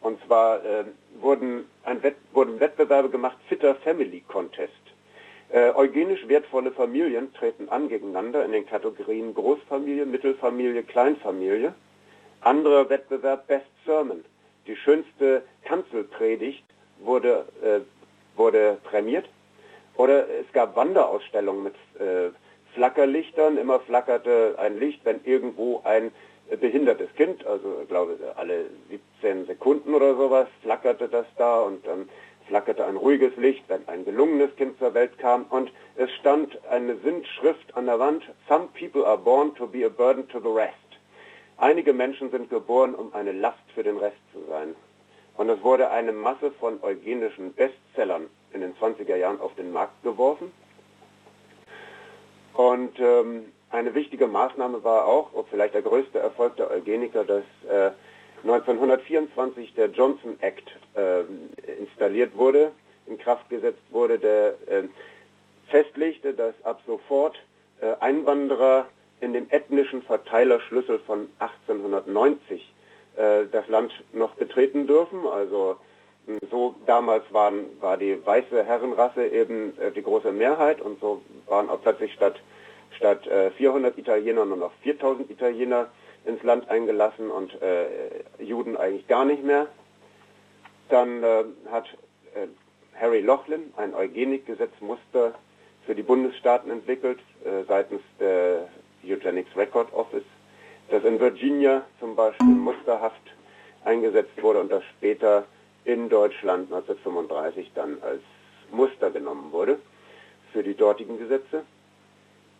Und 0.00 0.18
zwar 0.26 0.64
äh, 0.64 0.84
wurden, 1.20 1.66
Wett 2.02 2.16
wurden 2.32 2.60
Wettbewerbe 2.60 3.10
gemacht, 3.10 3.38
Fitter 3.48 3.74
Family 3.76 4.22
Contest. 4.26 4.72
Äh, 5.48 5.70
eugenisch 5.74 6.26
wertvolle 6.26 6.72
Familien 6.72 7.32
treten 7.32 7.68
an 7.68 7.88
gegeneinander 7.88 8.44
in 8.44 8.52
den 8.52 8.66
Kategorien 8.66 9.32
Großfamilie, 9.32 10.04
Mittelfamilie, 10.04 10.82
Kleinfamilie. 10.82 11.72
Anderer 12.40 12.88
Wettbewerb 12.88 13.46
Best 13.46 13.66
Sermon. 13.84 14.24
Die 14.66 14.76
schönste 14.76 15.42
Kanzelpredigt 15.64 16.64
wurde, 17.00 17.46
äh, 17.62 17.80
wurde 18.36 18.78
prämiert. 18.84 19.28
Oder 19.96 20.28
es 20.28 20.50
gab 20.52 20.76
Wanderausstellungen 20.76 21.64
mit 21.64 21.74
äh, 22.00 22.30
Flackerlichtern. 22.74 23.56
Immer 23.56 23.80
flackerte 23.80 24.56
ein 24.58 24.78
Licht, 24.78 25.00
wenn 25.04 25.24
irgendwo 25.24 25.80
ein 25.84 26.12
behindertes 26.60 27.12
Kind, 27.16 27.44
also 27.44 27.80
ich 27.82 27.88
glaube 27.88 28.16
alle 28.36 28.66
17 29.20 29.46
Sekunden 29.46 29.94
oder 29.94 30.14
sowas, 30.14 30.46
flackerte 30.62 31.08
das 31.08 31.26
da 31.36 31.60
und 31.62 31.84
dann 31.86 32.08
flackerte 32.46 32.84
ein 32.84 32.96
ruhiges 32.96 33.36
Licht, 33.36 33.64
wenn 33.68 33.86
ein 33.88 34.04
gelungenes 34.04 34.54
Kind 34.56 34.78
zur 34.78 34.94
Welt 34.94 35.18
kam 35.18 35.46
und 35.50 35.72
es 35.96 36.10
stand 36.12 36.56
eine 36.70 36.96
Sindschrift 36.98 37.76
an 37.76 37.86
der 37.86 37.98
Wand, 37.98 38.22
Some 38.48 38.68
people 38.78 39.04
are 39.04 39.18
born 39.18 39.54
to 39.56 39.66
be 39.66 39.84
a 39.84 39.88
burden 39.88 40.28
to 40.28 40.38
the 40.38 40.48
rest. 40.48 40.85
Einige 41.58 41.92
Menschen 41.94 42.30
sind 42.30 42.50
geboren, 42.50 42.94
um 42.94 43.14
eine 43.14 43.32
Last 43.32 43.58
für 43.74 43.82
den 43.82 43.96
Rest 43.96 44.18
zu 44.32 44.40
sein. 44.48 44.74
Und 45.36 45.48
es 45.48 45.62
wurde 45.62 45.90
eine 45.90 46.12
Masse 46.12 46.50
von 46.52 46.82
eugenischen 46.82 47.52
Bestsellern 47.54 48.26
in 48.52 48.60
den 48.60 48.74
20er 48.76 49.16
Jahren 49.16 49.40
auf 49.40 49.54
den 49.54 49.72
Markt 49.72 50.02
geworfen. 50.02 50.52
Und 52.54 52.98
ähm, 52.98 53.52
eine 53.70 53.94
wichtige 53.94 54.26
Maßnahme 54.26 54.82
war 54.84 55.06
auch, 55.06 55.30
ob 55.34 55.48
vielleicht 55.50 55.74
der 55.74 55.82
größte 55.82 56.18
Erfolg 56.18 56.56
der 56.56 56.70
Eugeniker, 56.70 57.24
dass 57.24 57.44
äh, 57.68 57.90
1924 58.42 59.74
der 59.74 59.88
Johnson 59.88 60.36
Act 60.40 60.70
äh, 60.94 61.22
installiert 61.80 62.36
wurde, 62.36 62.72
in 63.06 63.18
Kraft 63.18 63.48
gesetzt 63.50 63.82
wurde, 63.90 64.18
der 64.18 64.54
äh, 64.68 64.84
festlegte, 65.68 66.32
dass 66.32 66.54
ab 66.64 66.80
sofort 66.86 67.36
äh, 67.80 67.94
Einwanderer 68.00 68.86
in 69.20 69.32
dem 69.32 69.46
ethnischen 69.50 70.02
Verteilerschlüssel 70.02 70.98
von 71.00 71.28
1890 71.38 72.72
äh, 73.16 73.46
das 73.50 73.66
Land 73.68 73.92
noch 74.12 74.34
betreten 74.34 74.86
dürfen. 74.86 75.26
Also 75.26 75.76
so 76.50 76.74
damals 76.86 77.24
waren, 77.32 77.66
war 77.80 77.96
die 77.96 78.24
weiße 78.24 78.64
Herrenrasse 78.64 79.26
eben 79.26 79.78
äh, 79.78 79.92
die 79.92 80.02
große 80.02 80.32
Mehrheit 80.32 80.80
und 80.80 81.00
so 81.00 81.22
waren 81.46 81.70
auch 81.70 81.80
plötzlich 81.82 82.12
statt, 82.12 82.40
statt 82.96 83.26
äh, 83.26 83.50
400 83.52 83.96
Italiener 83.96 84.44
nur 84.44 84.56
noch 84.56 84.72
4000 84.82 85.30
Italiener 85.30 85.88
ins 86.24 86.42
Land 86.42 86.68
eingelassen 86.68 87.30
und 87.30 87.60
äh, 87.62 87.86
Juden 88.42 88.76
eigentlich 88.76 89.06
gar 89.06 89.24
nicht 89.24 89.44
mehr. 89.44 89.68
Dann 90.88 91.22
äh, 91.22 91.44
hat 91.70 91.86
äh, 92.34 92.48
Harry 93.00 93.20
Laughlin 93.20 93.72
ein 93.76 93.94
Eugenikgesetzmuster 93.94 95.34
für 95.84 95.94
die 95.94 96.02
Bundesstaaten 96.02 96.70
entwickelt 96.72 97.20
seitens 97.68 98.00
der 98.18 98.66
Eugenics 99.06 99.54
Record 99.56 99.92
Office, 99.92 100.24
das 100.90 101.04
in 101.04 101.18
Virginia 101.20 101.84
zum 102.00 102.16
Beispiel 102.16 102.46
musterhaft 102.46 103.20
eingesetzt 103.84 104.42
wurde 104.42 104.60
und 104.60 104.70
das 104.70 104.84
später 104.96 105.44
in 105.84 106.08
Deutschland 106.08 106.72
1935 106.72 107.70
dann 107.74 107.98
als 108.02 108.20
Muster 108.72 109.10
genommen 109.10 109.52
wurde 109.52 109.78
für 110.52 110.62
die 110.62 110.74
dortigen 110.74 111.18
Gesetze. 111.18 111.64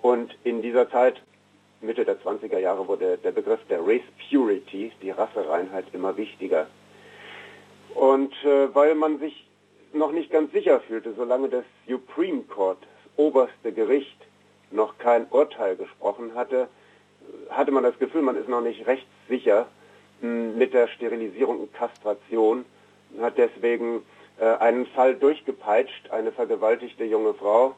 Und 0.03 0.37
in 0.45 0.63
dieser 0.63 0.89
Zeit, 0.91 1.21
Mitte 1.81 2.05
der 2.05 2.21
20er 2.21 2.59
Jahre, 2.59 2.87
wurde 2.87 3.19
der 3.19 3.33
Begriff 3.33 3.61
der 3.69 3.81
Race 3.81 4.03
Purity, 4.29 4.93
die 5.03 5.11
Rassereinheit, 5.11 5.87
immer 5.93 6.17
wichtiger. 6.17 6.67
Und 7.95 8.33
äh, 8.45 8.75
weil 8.75 8.95
man 8.95 9.19
sich 9.19 9.47
noch 9.93 10.13
nicht 10.13 10.31
ganz 10.31 10.53
sicher 10.53 10.81
fühlte, 10.81 11.15
solange 11.15 11.49
das 11.49 11.65
Supreme 11.89 12.43
Court, 12.43 12.79
das 12.83 13.13
oberste 13.17 13.73
Gericht, 13.73 14.17
noch 14.71 14.99
kein 14.99 15.27
Urteil 15.31 15.77
gesprochen 15.77 16.35
hatte, 16.35 16.69
hatte 17.51 17.71
man 17.71 17.83
das 17.83 17.99
Gefühl, 17.99 18.23
man 18.23 18.37
ist 18.37 18.49
noch 18.49 18.61
nicht 18.61 18.87
recht 18.87 19.07
sicher 19.29 19.67
hm, 20.21 20.57
mit 20.59 20.75
der 20.75 20.89
Sterilisierung 20.89 21.61
und 21.61 21.75
Kastration, 21.75 22.65
hat 23.21 23.39
deswegen 23.39 24.03
äh, 24.39 24.45
einen 24.45 24.87
Fall 24.87 25.15
durchgepeitscht, 25.15 26.11
eine 26.11 26.33
vergewaltigte 26.33 27.05
junge 27.05 27.35
Frau, 27.35 27.75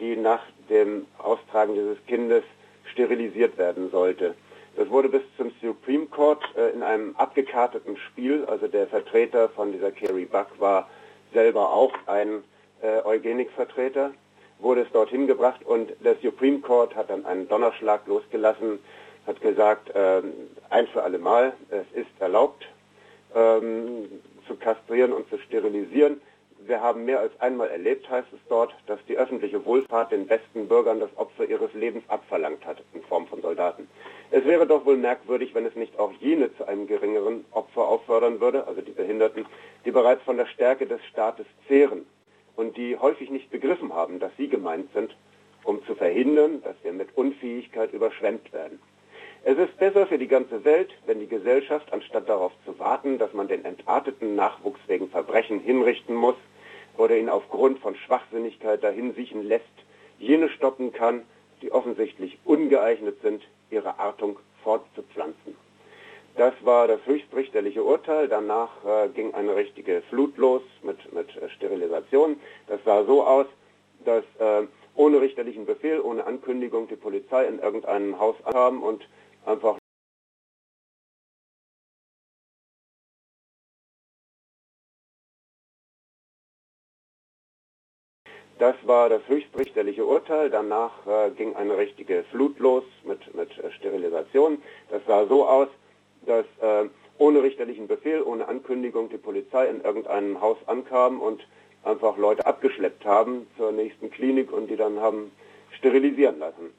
die 0.00 0.16
nach 0.16 0.42
dem 0.68 1.06
Austragen 1.18 1.74
dieses 1.74 2.04
Kindes 2.06 2.44
sterilisiert 2.92 3.56
werden 3.58 3.90
sollte. 3.90 4.34
Das 4.76 4.90
wurde 4.90 5.08
bis 5.08 5.22
zum 5.36 5.52
Supreme 5.62 6.06
Court 6.06 6.42
äh, 6.56 6.70
in 6.70 6.82
einem 6.82 7.14
abgekarteten 7.16 7.96
Spiel, 7.96 8.44
also 8.46 8.66
der 8.66 8.86
Vertreter 8.88 9.48
von 9.48 9.72
dieser 9.72 9.92
Kerry 9.92 10.24
Buck 10.24 10.48
war 10.58 10.88
selber 11.32 11.72
auch 11.72 11.92
ein 12.06 12.42
äh, 12.82 13.04
Eugenikvertreter, 13.04 14.12
wurde 14.58 14.82
es 14.82 14.92
dorthin 14.92 15.26
gebracht 15.26 15.64
und 15.64 15.92
der 16.04 16.16
Supreme 16.22 16.60
Court 16.60 16.94
hat 16.94 17.10
dann 17.10 17.26
einen 17.26 17.48
Donnerschlag 17.48 18.06
losgelassen, 18.06 18.78
hat 19.26 19.40
gesagt, 19.40 19.94
äh, 19.94 20.22
ein 20.70 20.86
für 20.88 21.02
alle 21.02 21.18
Mal, 21.18 21.52
es 21.70 21.86
ist 21.94 22.10
erlaubt, 22.20 22.66
ähm, 23.34 24.08
zu 24.46 24.56
kastrieren 24.56 25.12
und 25.12 25.28
zu 25.28 25.38
sterilisieren. 25.38 26.20
Wir 26.66 26.80
haben 26.80 27.04
mehr 27.04 27.20
als 27.20 27.38
einmal 27.40 27.68
erlebt, 27.68 28.08
heißt 28.08 28.32
es 28.32 28.40
dort, 28.48 28.74
dass 28.86 28.98
die 29.06 29.18
öffentliche 29.18 29.64
Wohlfahrt 29.66 30.12
den 30.12 30.26
besten 30.26 30.66
Bürgern 30.66 30.98
das 30.98 31.10
Opfer 31.16 31.44
ihres 31.44 31.72
Lebens 31.74 32.04
abverlangt 32.08 32.64
hat, 32.64 32.82
in 32.94 33.02
Form 33.02 33.26
von 33.26 33.42
Soldaten. 33.42 33.86
Es 34.30 34.44
wäre 34.46 34.66
doch 34.66 34.86
wohl 34.86 34.96
merkwürdig, 34.96 35.54
wenn 35.54 35.66
es 35.66 35.74
nicht 35.74 35.98
auch 35.98 36.12
jene 36.20 36.54
zu 36.56 36.66
einem 36.66 36.86
geringeren 36.86 37.44
Opfer 37.50 37.86
auffordern 37.86 38.40
würde, 38.40 38.66
also 38.66 38.80
die 38.80 38.92
Behinderten, 38.92 39.44
die 39.84 39.90
bereits 39.90 40.22
von 40.22 40.38
der 40.38 40.46
Stärke 40.46 40.86
des 40.86 41.04
Staates 41.04 41.46
zehren 41.68 42.06
und 42.56 42.76
die 42.76 42.96
häufig 42.96 43.30
nicht 43.30 43.50
begriffen 43.50 43.92
haben, 43.92 44.18
dass 44.18 44.32
sie 44.36 44.48
gemeint 44.48 44.92
sind, 44.92 45.14
um 45.64 45.84
zu 45.86 45.94
verhindern, 45.94 46.62
dass 46.62 46.76
wir 46.82 46.92
mit 46.92 47.16
Unfähigkeit 47.16 47.92
überschwemmt 47.92 48.52
werden. 48.52 48.78
Es 49.46 49.58
ist 49.58 49.76
besser 49.78 50.06
für 50.06 50.18
die 50.18 50.28
ganze 50.28 50.64
Welt, 50.64 50.90
wenn 51.06 51.20
die 51.20 51.26
Gesellschaft, 51.26 51.92
anstatt 51.92 52.28
darauf 52.28 52.52
zu 52.64 52.78
warten, 52.78 53.18
dass 53.18 53.34
man 53.34 53.48
den 53.48 53.64
entarteten 53.64 54.36
Nachwuchs 54.36 54.80
wegen 54.86 55.10
Verbrechen 55.10 55.60
hinrichten 55.60 56.14
muss 56.14 56.36
oder 56.96 57.16
ihn 57.16 57.28
aufgrund 57.28 57.78
von 57.80 57.94
Schwachsinnigkeit 57.94 58.82
dahin 58.82 59.14
siechen 59.14 59.42
lässt, 59.42 59.64
jene 60.18 60.48
stoppen 60.48 60.92
kann, 60.92 61.22
die 61.60 61.72
offensichtlich 61.72 62.38
ungeeignet 62.44 63.20
sind, 63.22 63.42
ihre 63.70 63.98
Artung 63.98 64.38
fortzupflanzen. 64.62 65.63
Das 66.36 66.52
war 66.62 66.88
das 66.88 66.98
höchstrichterliche 67.06 67.84
Urteil. 67.84 68.26
Danach 68.28 68.84
äh, 68.84 69.08
ging 69.08 69.32
eine 69.34 69.54
richtige 69.54 70.02
Flut 70.10 70.36
los 70.36 70.62
mit, 70.82 71.12
mit 71.12 71.36
äh, 71.36 71.48
Sterilisation. 71.50 72.40
Das 72.66 72.80
sah 72.84 73.04
so 73.04 73.22
aus, 73.24 73.46
dass 74.04 74.24
äh, 74.40 74.66
ohne 74.96 75.20
richterlichen 75.20 75.64
Befehl, 75.64 76.00
ohne 76.00 76.26
Ankündigung 76.26 76.88
die 76.88 76.96
Polizei 76.96 77.44
in 77.46 77.60
irgendeinem 77.60 78.18
Haus 78.18 78.34
ankam 78.44 78.82
und 78.82 79.08
einfach 79.46 79.78
Das 88.58 88.76
war 88.84 89.08
das 89.08 89.20
höchstrichterliche 89.28 90.04
Urteil. 90.06 90.48
Danach 90.48 91.06
äh, 91.06 91.30
ging 91.30 91.54
eine 91.56 91.76
richtige 91.76 92.24
Flut 92.30 92.58
los 92.60 92.84
mit, 93.04 93.34
mit 93.34 93.56
äh, 93.58 93.70
Sterilisation. 93.72 94.62
Das 94.90 95.02
sah 95.06 95.26
so 95.26 95.46
aus, 95.46 95.68
dass 96.26 96.46
äh, 96.60 96.88
ohne 97.18 97.42
richterlichen 97.42 97.86
Befehl, 97.86 98.22
ohne 98.22 98.48
Ankündigung 98.48 99.08
die 99.08 99.18
Polizei 99.18 99.66
in 99.66 99.82
irgendeinem 99.82 100.40
Haus 100.40 100.58
ankam 100.66 101.20
und 101.20 101.46
einfach 101.84 102.16
Leute 102.16 102.46
abgeschleppt 102.46 103.04
haben 103.04 103.46
zur 103.56 103.72
nächsten 103.72 104.10
Klinik 104.10 104.52
und 104.52 104.68
die 104.68 104.76
dann 104.76 105.00
haben 105.00 105.30
sterilisieren 105.72 106.38
lassen. 106.38 106.72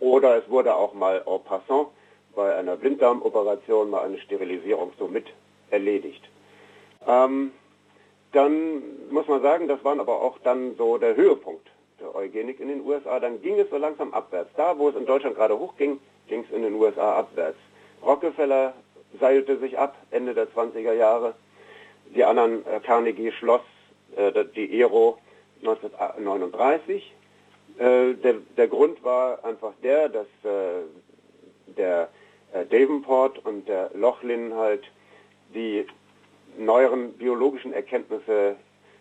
Oder 0.00 0.38
es 0.38 0.48
wurde 0.50 0.74
auch 0.74 0.94
mal 0.94 1.22
en 1.26 1.44
passant 1.44 1.88
bei 2.34 2.54
einer 2.54 2.76
Blinddarmoperation 2.76 3.90
mal 3.90 4.04
eine 4.04 4.18
Sterilisierung 4.18 4.92
so 4.98 5.06
mit 5.06 5.26
erledigt. 5.70 6.22
Ähm, 7.06 7.52
dann 8.32 8.82
muss 9.10 9.28
man 9.28 9.42
sagen, 9.42 9.68
das 9.68 9.84
waren 9.84 10.00
aber 10.00 10.22
auch 10.22 10.38
dann 10.42 10.74
so 10.76 10.98
der 10.98 11.16
Höhepunkt 11.16 11.68
der 12.00 12.14
Eugenik 12.14 12.60
in 12.60 12.68
den 12.68 12.84
USA. 12.84 13.20
Dann 13.20 13.40
ging 13.42 13.58
es 13.58 13.70
so 13.70 13.76
langsam 13.76 14.12
abwärts. 14.12 14.50
Da, 14.56 14.78
wo 14.78 14.88
es 14.88 14.96
in 14.96 15.06
Deutschland 15.06 15.36
gerade 15.36 15.58
hochging, 15.58 16.00
ging 16.28 16.44
es 16.48 16.54
in 16.54 16.62
den 16.62 16.74
USA 16.74 17.18
abwärts. 17.18 17.58
Rockefeller 18.02 18.74
seilte 19.20 19.58
sich 19.58 19.78
ab 19.78 19.96
Ende 20.10 20.34
der 20.34 20.48
20er 20.48 20.92
Jahre. 20.92 21.34
Die 22.14 22.24
anderen, 22.24 22.66
äh, 22.66 22.80
Carnegie 22.80 23.32
schloss 23.32 23.62
äh, 24.16 24.44
die 24.54 24.80
Ero 24.80 25.18
1939. 25.62 27.14
Äh, 27.78 28.14
der, 28.14 28.34
der, 28.56 28.68
Grund 28.68 29.02
war 29.02 29.44
einfach 29.44 29.72
der, 29.82 30.08
dass 30.08 30.26
äh, 30.44 30.82
der 31.76 32.08
äh, 32.52 32.66
Davenport 32.66 33.44
und 33.44 33.68
der 33.68 33.90
Lochlin 33.94 34.54
halt 34.54 34.84
die 35.54 35.86
neueren 36.58 37.14
biologischen 37.14 37.72
Erkenntnisse 37.72 38.56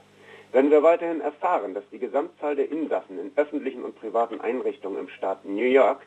Wenn 0.55 0.71
wir 0.71 0.83
weiterhin 0.83 1.19
erfahren, 1.19 1.73
dass 1.73 1.83
die 1.91 1.99
Gesamtzahl 1.99 2.55
der 2.55 2.71
Insassen 2.71 3.19
in 3.19 3.33
öffentlichen 3.35 3.83
und 3.83 3.99
privaten 3.99 4.39
Einrichtungen 4.39 4.97
im 4.97 5.09
Staat 5.09 5.43
New 5.43 5.65
York, 5.65 5.99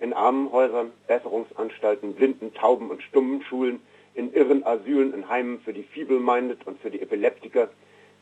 in 0.00 0.14
Armenhäusern, 0.14 0.92
Besserungsanstalten, 1.06 2.14
Blinden, 2.14 2.54
Tauben 2.54 2.88
und 2.88 3.02
Stummen 3.02 3.42
Schulen, 3.42 3.82
in 4.14 4.32
irren 4.32 4.64
Asylen, 4.64 5.12
in 5.12 5.28
Heimen 5.28 5.60
für 5.60 5.74
die 5.74 5.82
Feeble-Minded 5.82 6.66
und 6.66 6.80
für 6.80 6.90
die 6.90 7.02
Epileptiker 7.02 7.68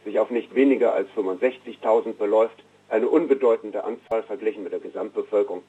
sich 0.04 0.18
auf 0.18 0.30
nicht 0.30 0.52
weniger 0.52 0.94
als 0.94 1.08
65.000 1.10 2.14
beläuft, 2.14 2.64
eine 2.88 3.08
unbedeutende 3.08 3.84
Anzahl 3.84 4.24
verglichen 4.24 4.64
mit 4.64 4.72
der 4.72 4.80
Gesamtbevölkerung, 4.80 5.62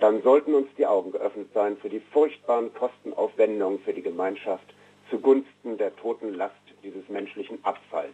dann 0.00 0.20
sollten 0.20 0.52
uns 0.52 0.68
die 0.76 0.84
Augen 0.84 1.12
geöffnet 1.12 1.48
sein 1.54 1.78
für 1.78 1.88
die 1.88 2.02
furchtbaren 2.12 2.74
Kostenaufwendungen 2.74 3.78
für 3.78 3.94
die 3.94 4.02
Gemeinschaft 4.02 4.74
zugunsten 5.08 5.78
der 5.78 5.96
toten 5.96 6.34
Last 6.34 6.60
dieses 6.82 7.08
menschlichen 7.08 7.58
Abfalls. 7.64 8.12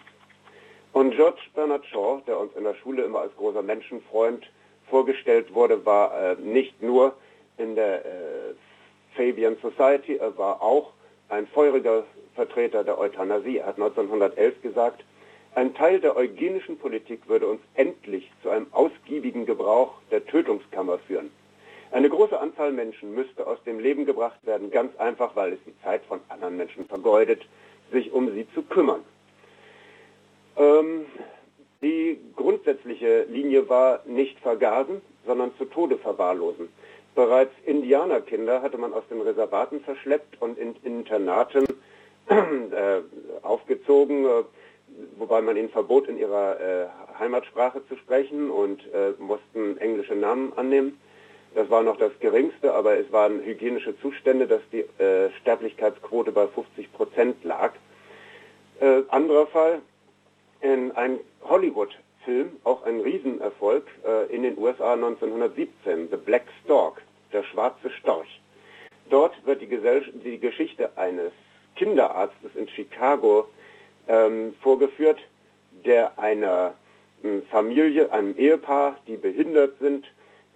Und 0.92 1.12
George 1.12 1.40
Bernard 1.54 1.86
Shaw, 1.86 2.20
der 2.26 2.38
uns 2.38 2.54
in 2.54 2.64
der 2.64 2.74
Schule 2.74 3.04
immer 3.04 3.20
als 3.20 3.34
großer 3.36 3.62
Menschenfreund 3.62 4.46
vorgestellt 4.90 5.54
wurde, 5.54 5.84
war 5.86 6.12
äh, 6.32 6.36
nicht 6.36 6.82
nur 6.82 7.14
in 7.56 7.74
der 7.74 8.04
äh, 8.04 8.08
Fabian 9.16 9.56
Society, 9.62 10.16
er 10.16 10.36
war 10.36 10.60
auch 10.60 10.92
ein 11.28 11.46
feuriger 11.46 12.04
Vertreter 12.34 12.84
der 12.84 12.98
Euthanasie. 12.98 13.58
Er 13.58 13.66
hat 13.66 13.76
1911 13.76 14.62
gesagt, 14.62 15.04
ein 15.54 15.74
Teil 15.74 16.00
der 16.00 16.16
eugenischen 16.16 16.78
Politik 16.78 17.28
würde 17.28 17.46
uns 17.46 17.60
endlich 17.74 18.30
zu 18.42 18.50
einem 18.50 18.66
ausgiebigen 18.72 19.44
Gebrauch 19.46 19.94
der 20.10 20.24
Tötungskammer 20.26 20.98
führen. 20.98 21.30
Eine 21.90 22.08
große 22.08 22.38
Anzahl 22.38 22.72
Menschen 22.72 23.14
müsste 23.14 23.46
aus 23.46 23.62
dem 23.64 23.78
Leben 23.78 24.06
gebracht 24.06 24.38
werden, 24.46 24.70
ganz 24.70 24.96
einfach, 24.96 25.36
weil 25.36 25.52
es 25.52 25.58
die 25.66 25.74
Zeit 25.82 26.02
von 26.06 26.20
anderen 26.30 26.56
Menschen 26.56 26.86
vergeudet, 26.86 27.42
sich 27.92 28.12
um 28.12 28.32
sie 28.32 28.46
zu 28.54 28.62
kümmern. 28.62 29.02
Ähm, 30.56 31.06
Die 31.82 32.20
grundsätzliche 32.36 33.24
Linie 33.24 33.68
war 33.68 34.02
nicht 34.06 34.38
vergasen, 34.38 35.02
sondern 35.26 35.50
zu 35.58 35.64
Tode 35.64 35.98
verwahrlosen. 35.98 36.68
Bereits 37.16 37.52
Indianerkinder 37.66 38.62
hatte 38.62 38.78
man 38.78 38.94
aus 38.94 39.02
den 39.10 39.20
Reservaten 39.20 39.80
verschleppt 39.80 40.40
und 40.40 40.58
in 40.58 40.76
Internaten 40.84 41.64
äh, 42.28 43.00
aufgezogen, 43.42 44.24
äh, 44.24 44.44
wobei 45.18 45.42
man 45.42 45.56
ihnen 45.56 45.70
verbot, 45.70 46.06
in 46.06 46.18
ihrer 46.18 46.60
äh, 46.60 46.86
Heimatsprache 47.18 47.82
zu 47.88 47.96
sprechen 47.96 48.48
und 48.50 48.80
äh, 48.94 49.12
mussten 49.18 49.76
englische 49.78 50.14
Namen 50.14 50.52
annehmen. 50.54 51.00
Das 51.54 51.68
war 51.68 51.82
noch 51.82 51.96
das 51.98 52.12
Geringste, 52.20 52.72
aber 52.74 52.96
es 52.96 53.10
waren 53.10 53.40
hygienische 53.42 53.98
Zustände, 54.00 54.46
dass 54.46 54.62
die 54.70 54.84
äh, 55.02 55.30
Sterblichkeitsquote 55.40 56.30
bei 56.30 56.46
50 56.46 56.92
Prozent 56.92 57.42
lag. 57.42 57.72
Äh, 58.80 59.02
anderer 59.08 59.48
Fall, 59.48 59.82
in 60.62 60.92
ein 60.92 61.20
Hollywood-Film, 61.42 62.52
auch 62.64 62.84
ein 62.84 63.00
Riesenerfolg, 63.00 63.84
äh, 64.06 64.34
in 64.34 64.42
den 64.42 64.56
USA 64.56 64.94
1917, 64.94 66.08
The 66.10 66.16
Black 66.16 66.44
Stork, 66.64 67.02
der 67.32 67.42
schwarze 67.42 67.90
Storch. 67.90 68.40
Dort 69.10 69.34
wird 69.44 69.60
die, 69.60 69.66
Gesell 69.66 70.04
die 70.24 70.38
Geschichte 70.38 70.96
eines 70.96 71.32
Kinderarztes 71.76 72.54
in 72.54 72.68
Chicago 72.68 73.48
ähm, 74.08 74.54
vorgeführt, 74.62 75.18
der 75.84 76.18
einer 76.18 76.74
ähm, 77.24 77.42
Familie, 77.50 78.12
einem 78.12 78.36
Ehepaar, 78.36 78.96
die 79.06 79.16
behindert 79.16 79.78
sind, 79.80 80.06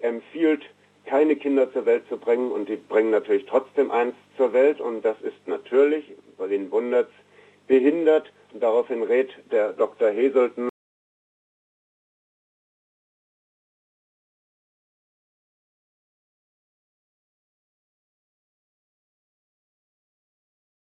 empfiehlt, 0.00 0.62
keine 1.04 1.36
Kinder 1.36 1.72
zur 1.72 1.86
Welt 1.86 2.04
zu 2.08 2.16
bringen 2.16 2.50
und 2.50 2.68
die 2.68 2.76
bringen 2.76 3.10
natürlich 3.10 3.46
trotzdem 3.46 3.90
eins 3.90 4.14
zur 4.36 4.52
Welt 4.52 4.80
und 4.80 5.04
das 5.04 5.20
ist 5.22 5.46
natürlich, 5.46 6.04
bei 6.36 6.50
wen 6.50 6.70
wundert's, 6.70 7.12
behindert. 7.66 8.32
Daraufhin 8.60 9.02
rät 9.02 9.30
der 9.50 9.72
Dr. 9.72 10.10
Heselton, 10.10 10.68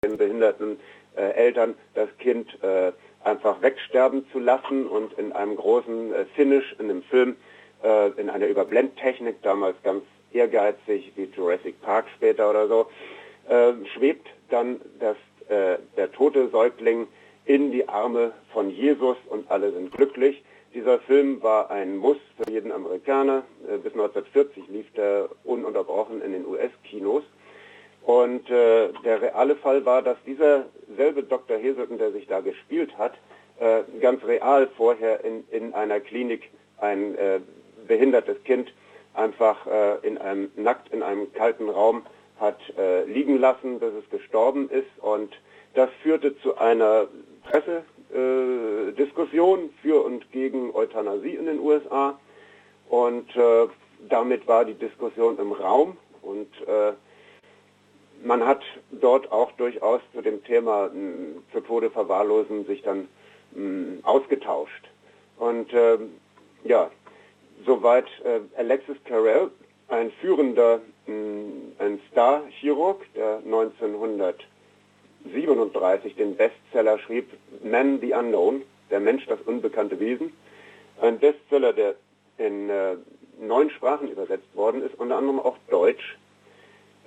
den 0.04 0.18
behinderten 0.18 0.80
äh, 1.16 1.32
Eltern 1.32 1.76
das 1.94 2.10
Kind 2.18 2.62
äh, 2.64 2.92
einfach 3.24 3.62
wegsterben 3.62 4.26
zu 4.32 4.40
lassen 4.40 4.88
und 4.88 5.14
in 5.14 5.32
einem 5.34 5.56
großen 5.56 6.14
äh, 6.14 6.26
Finish 6.36 6.76
in 6.80 6.88
dem 6.88 7.04
Film 7.04 7.36
äh, 7.84 8.10
in 8.20 8.30
einer 8.30 8.48
Überblendtechnik, 8.48 9.42
damals 9.42 9.76
ganz 9.84 10.04
ehrgeizig 10.32 11.12
wie 11.16 11.26
Jurassic 11.26 11.82
Park 11.82 12.06
später 12.16 12.50
oder 12.50 12.68
so, 12.68 12.90
äh, 13.50 13.74
schwebt 13.94 14.28
dann 14.50 14.80
das, 15.00 15.18
äh, 15.50 15.78
der 15.98 16.12
tote 16.12 16.50
Säugling 16.50 17.08
in 17.46 17.72
die 17.72 17.88
Arme 17.88 18.34
von 18.54 18.70
Jesus 18.70 19.18
und 19.30 19.50
alle 19.50 19.72
sind 19.72 19.92
glücklich. 19.92 20.44
Dieser 20.74 21.00
Film 21.00 21.42
war 21.42 21.72
ein 21.72 21.98
Muss 21.98 22.18
für 22.38 22.52
jeden 22.52 22.72
Amerikaner. 22.72 23.44
Äh, 23.68 23.78
bis 23.78 23.94
1940 23.94 24.68
lief 24.68 24.86
er 24.96 25.30
ununterbrochen 25.44 26.22
in 26.22 26.34
den 26.34 26.46
US-Kinos. 26.46 27.24
Und 28.04 28.50
äh, 28.50 28.90
der 29.04 29.22
reale 29.22 29.56
Fall 29.56 29.86
war, 29.86 30.02
dass 30.02 30.18
dieser 30.26 30.66
selbe 30.96 31.24
Dr. 31.24 31.58
Heselton, 31.58 31.98
der 31.98 32.12
sich 32.12 32.28
da 32.28 32.40
gespielt 32.40 32.98
hat, 32.98 33.14
äh, 33.60 33.82
ganz 34.00 34.24
real 34.24 34.68
vorher 34.78 35.24
in, 35.26 35.44
in 35.52 35.74
einer 35.74 36.00
Klinik 36.00 36.50
ein 36.78 37.16
äh, 37.16 37.40
behindertes 37.88 38.42
Kind 38.44 38.72
einfach 39.14 39.66
äh, 39.68 40.08
in 40.08 40.18
einem 40.18 40.52
nackt 40.56 40.94
in 40.94 41.04
einem 41.04 41.34
kalten 41.34 41.70
Raum 41.70 42.04
hat 42.40 42.58
äh, 42.78 43.04
liegen 43.04 43.38
lassen, 43.38 43.80
bis 43.80 43.94
es 43.94 44.10
gestorben 44.10 44.70
ist 44.70 44.88
und 45.02 45.34
das 45.74 45.90
führte 46.02 46.38
zu 46.40 46.58
einer 46.58 47.08
Pressediskussion 47.50 49.66
äh, 49.66 49.70
für 49.82 50.04
und 50.04 50.32
gegen 50.32 50.74
Euthanasie 50.74 51.36
in 51.36 51.46
den 51.46 51.60
USA 51.60 52.18
und 52.90 53.36
äh, 53.36 53.68
damit 54.08 54.48
war 54.48 54.66
die 54.66 54.74
Diskussion 54.74 55.38
im 55.40 55.52
Raum. 55.52 55.98
Und 56.22 56.48
äh, 56.68 56.94
man 58.24 58.46
hat 58.46 58.62
dort 58.92 59.32
auch 59.32 59.52
durchaus 59.54 60.02
zu 60.14 60.22
dem 60.22 60.44
Thema 60.44 60.90
mh, 60.90 61.42
zu 61.54 61.62
Tode 61.62 61.90
verwahrlosen 61.90 62.66
sich 62.66 62.82
dann 62.82 63.08
mh, 63.54 64.00
ausgetauscht. 64.04 64.90
Und 65.38 65.74
ähm, 65.74 66.12
ja 66.64 66.92
soweit 67.66 68.08
äh, 68.24 68.40
Alexis 68.58 68.98
Carrel, 69.06 69.52
ein 69.88 70.12
führender, 70.22 70.82
mh, 71.08 71.74
ein 71.80 72.00
Star-Chirurg, 72.12 73.06
der 73.16 73.42
1937 75.26 76.16
den 76.16 76.36
Bestseller 76.36 77.00
schrieb, 77.00 77.30
Man 77.64 78.00
the 78.02 78.14
Unknown, 78.14 78.64
der 78.90 79.00
Mensch, 79.00 79.26
das 79.28 79.40
unbekannte 79.42 80.00
Wesen. 80.00 80.34
Ein 81.02 81.20
Bestseller, 81.20 81.74
der 81.74 81.96
in 82.38 82.70
äh, 82.70 82.96
neun 83.40 83.70
Sprachen 83.70 84.10
übersetzt 84.10 84.56
worden 84.56 84.84
ist, 84.84 84.96
unter 84.98 85.18
anderem 85.18 85.40
auch 85.40 85.58
Deutsch, 85.70 86.18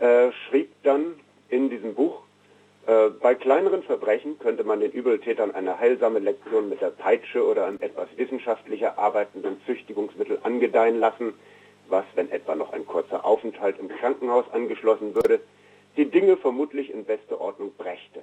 äh, 0.00 0.30
schrieb 0.48 0.70
dann 0.82 1.14
in 1.48 1.70
diesem 1.70 1.94
Buch 1.94 2.22
äh, 2.86 3.10
bei 3.10 3.34
kleineren 3.34 3.82
Verbrechen 3.84 4.38
könnte 4.40 4.64
man 4.64 4.80
den 4.80 4.90
Übeltätern 4.90 5.52
eine 5.52 5.78
heilsame 5.78 6.18
Lektion 6.18 6.68
mit 6.68 6.80
der 6.80 6.90
Peitsche 6.90 7.46
oder 7.46 7.66
einem 7.66 7.78
etwas 7.80 8.08
wissenschaftlicher 8.16 8.98
arbeitenden 8.98 9.60
Züchtigungsmittel 9.66 10.40
angedeihen 10.42 10.98
lassen, 10.98 11.34
was, 11.88 12.04
wenn 12.16 12.30
etwa 12.32 12.56
noch 12.56 12.72
ein 12.72 12.84
kurzer 12.86 13.24
Aufenthalt 13.24 13.78
im 13.78 13.88
Krankenhaus 13.88 14.46
angeschlossen 14.50 15.14
würde, 15.14 15.40
die 15.96 16.06
Dinge 16.06 16.36
vermutlich 16.36 16.90
in 16.90 17.04
beste 17.04 17.40
Ordnung 17.40 17.72
brächte. 17.76 18.22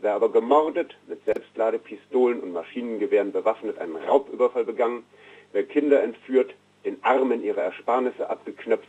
Wer 0.00 0.14
aber 0.14 0.30
gemordet, 0.30 0.96
mit 1.08 1.24
Selbstladepistolen 1.24 2.40
und 2.40 2.52
Maschinengewehren 2.52 3.32
bewaffnet 3.32 3.78
einen 3.78 3.96
Raubüberfall 3.96 4.64
begangen, 4.64 5.04
wer 5.52 5.64
Kinder 5.64 6.02
entführt, 6.02 6.54
den 6.84 7.02
Armen 7.02 7.42
ihre 7.42 7.60
Ersparnisse 7.60 8.30
abgeknöpft, 8.30 8.86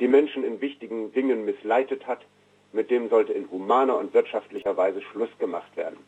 die 0.00 0.08
Menschen 0.08 0.42
in 0.42 0.60
wichtigen 0.60 1.12
Dingen 1.12 1.44
missleitet 1.44 2.06
hat, 2.06 2.20
mit 2.72 2.90
dem 2.90 3.08
sollte 3.08 3.32
in 3.32 3.50
humaner 3.50 3.96
und 3.98 4.14
wirtschaftlicher 4.14 4.76
Weise 4.76 5.02
Schluss 5.02 5.30
gemacht 5.38 5.76
werden. 5.76 5.98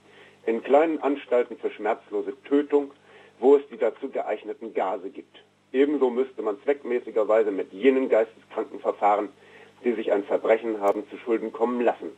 In 0.46 0.62
kleinen 0.62 1.00
Anstalten 1.02 1.56
für 1.56 1.70
schmerzlose 1.70 2.34
Tötung, 2.44 2.90
wo 3.38 3.56
es 3.56 3.62
die 3.70 3.76
dazu 3.76 4.08
geeigneten 4.08 4.74
Gase 4.74 5.10
gibt. 5.10 5.42
Ebenso 5.72 6.10
müsste 6.10 6.42
man 6.42 6.60
zweckmäßigerweise 6.62 7.50
mit 7.50 7.72
jenen 7.72 8.08
Geisteskranken 8.08 8.80
verfahren, 8.80 9.28
die 9.84 9.92
sich 9.92 10.12
ein 10.12 10.24
Verbrechen 10.24 10.80
haben 10.80 11.08
zu 11.10 11.16
Schulden 11.18 11.52
kommen 11.52 11.80
lassen. 11.80 12.10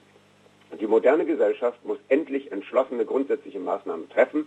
Die 0.81 0.87
moderne 0.87 1.24
Gesellschaft 1.24 1.85
muss 1.85 1.98
endlich 2.09 2.50
entschlossene 2.50 3.05
grundsätzliche 3.05 3.61
Maßnahmen 3.61 4.09
treffen, 4.11 4.46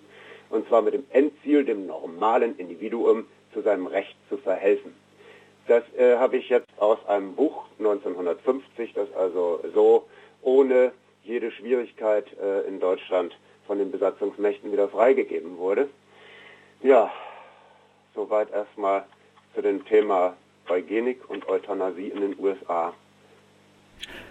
und 0.49 0.67
zwar 0.67 0.82
mit 0.82 0.93
dem 0.93 1.06
Endziel, 1.12 1.65
dem 1.65 1.88
normalen 1.88 2.58
Individuum 2.58 3.25
zu 3.53 3.62
seinem 3.62 3.88
Recht 3.88 4.15
zu 4.30 4.38
verhelfen. 4.38 4.93
Das 5.67 5.84
äh, 5.97 6.17
habe 6.17 6.38
ich 6.38 6.49
jetzt 6.49 6.67
aus 6.77 6.97
einem 7.08 7.36
Buch 7.36 7.65
1950, 7.80 8.93
das 8.93 9.13
also 9.13 9.60
so 9.73 10.08
ohne 10.41 10.93
jede 11.23 11.51
Schwierigkeit 11.51 12.25
äh, 12.41 12.62
in 12.67 12.80
Deutschland 12.80 13.38
von 13.65 13.77
den 13.77 13.91
Besatzungsmächten 13.91 14.71
wieder 14.71 14.88
freigegeben 14.88 15.58
wurde. 15.58 15.89
Ja, 16.82 17.12
soweit 18.15 18.51
erstmal 18.51 19.06
zu 19.56 19.62
dem 19.62 19.84
Thema 19.86 20.38
Eugenik 20.69 21.30
und 21.30 21.47
Euthanasie 21.49 22.08
in 22.08 22.21
den 22.21 22.39
USA. 22.39 22.93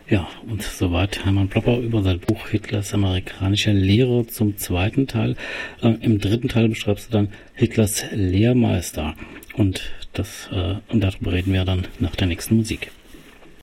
Ja, 0.08 0.28
und 0.46 0.62
soweit 0.62 1.24
Hermann 1.24 1.48
Plopper 1.48 1.78
über 1.78 2.00
sein 2.00 2.20
Buch 2.20 2.46
Hitlers 2.48 2.94
amerikanische 2.94 3.72
Lehre 3.72 4.24
zum 4.28 4.56
zweiten 4.56 5.08
Teil. 5.08 5.34
Äh, 5.82 5.94
Im 6.00 6.20
dritten 6.20 6.48
Teil 6.48 6.68
beschreibst 6.68 7.08
du 7.08 7.12
dann 7.12 7.28
Hitlers 7.54 8.04
Lehrmeister. 8.12 9.16
Und 9.56 9.90
das, 10.12 10.48
äh, 10.52 10.76
und 10.92 11.00
darüber 11.02 11.32
reden 11.32 11.52
wir 11.52 11.64
dann 11.64 11.88
nach 11.98 12.14
der 12.14 12.28
nächsten 12.28 12.56
Musik. 12.56 12.92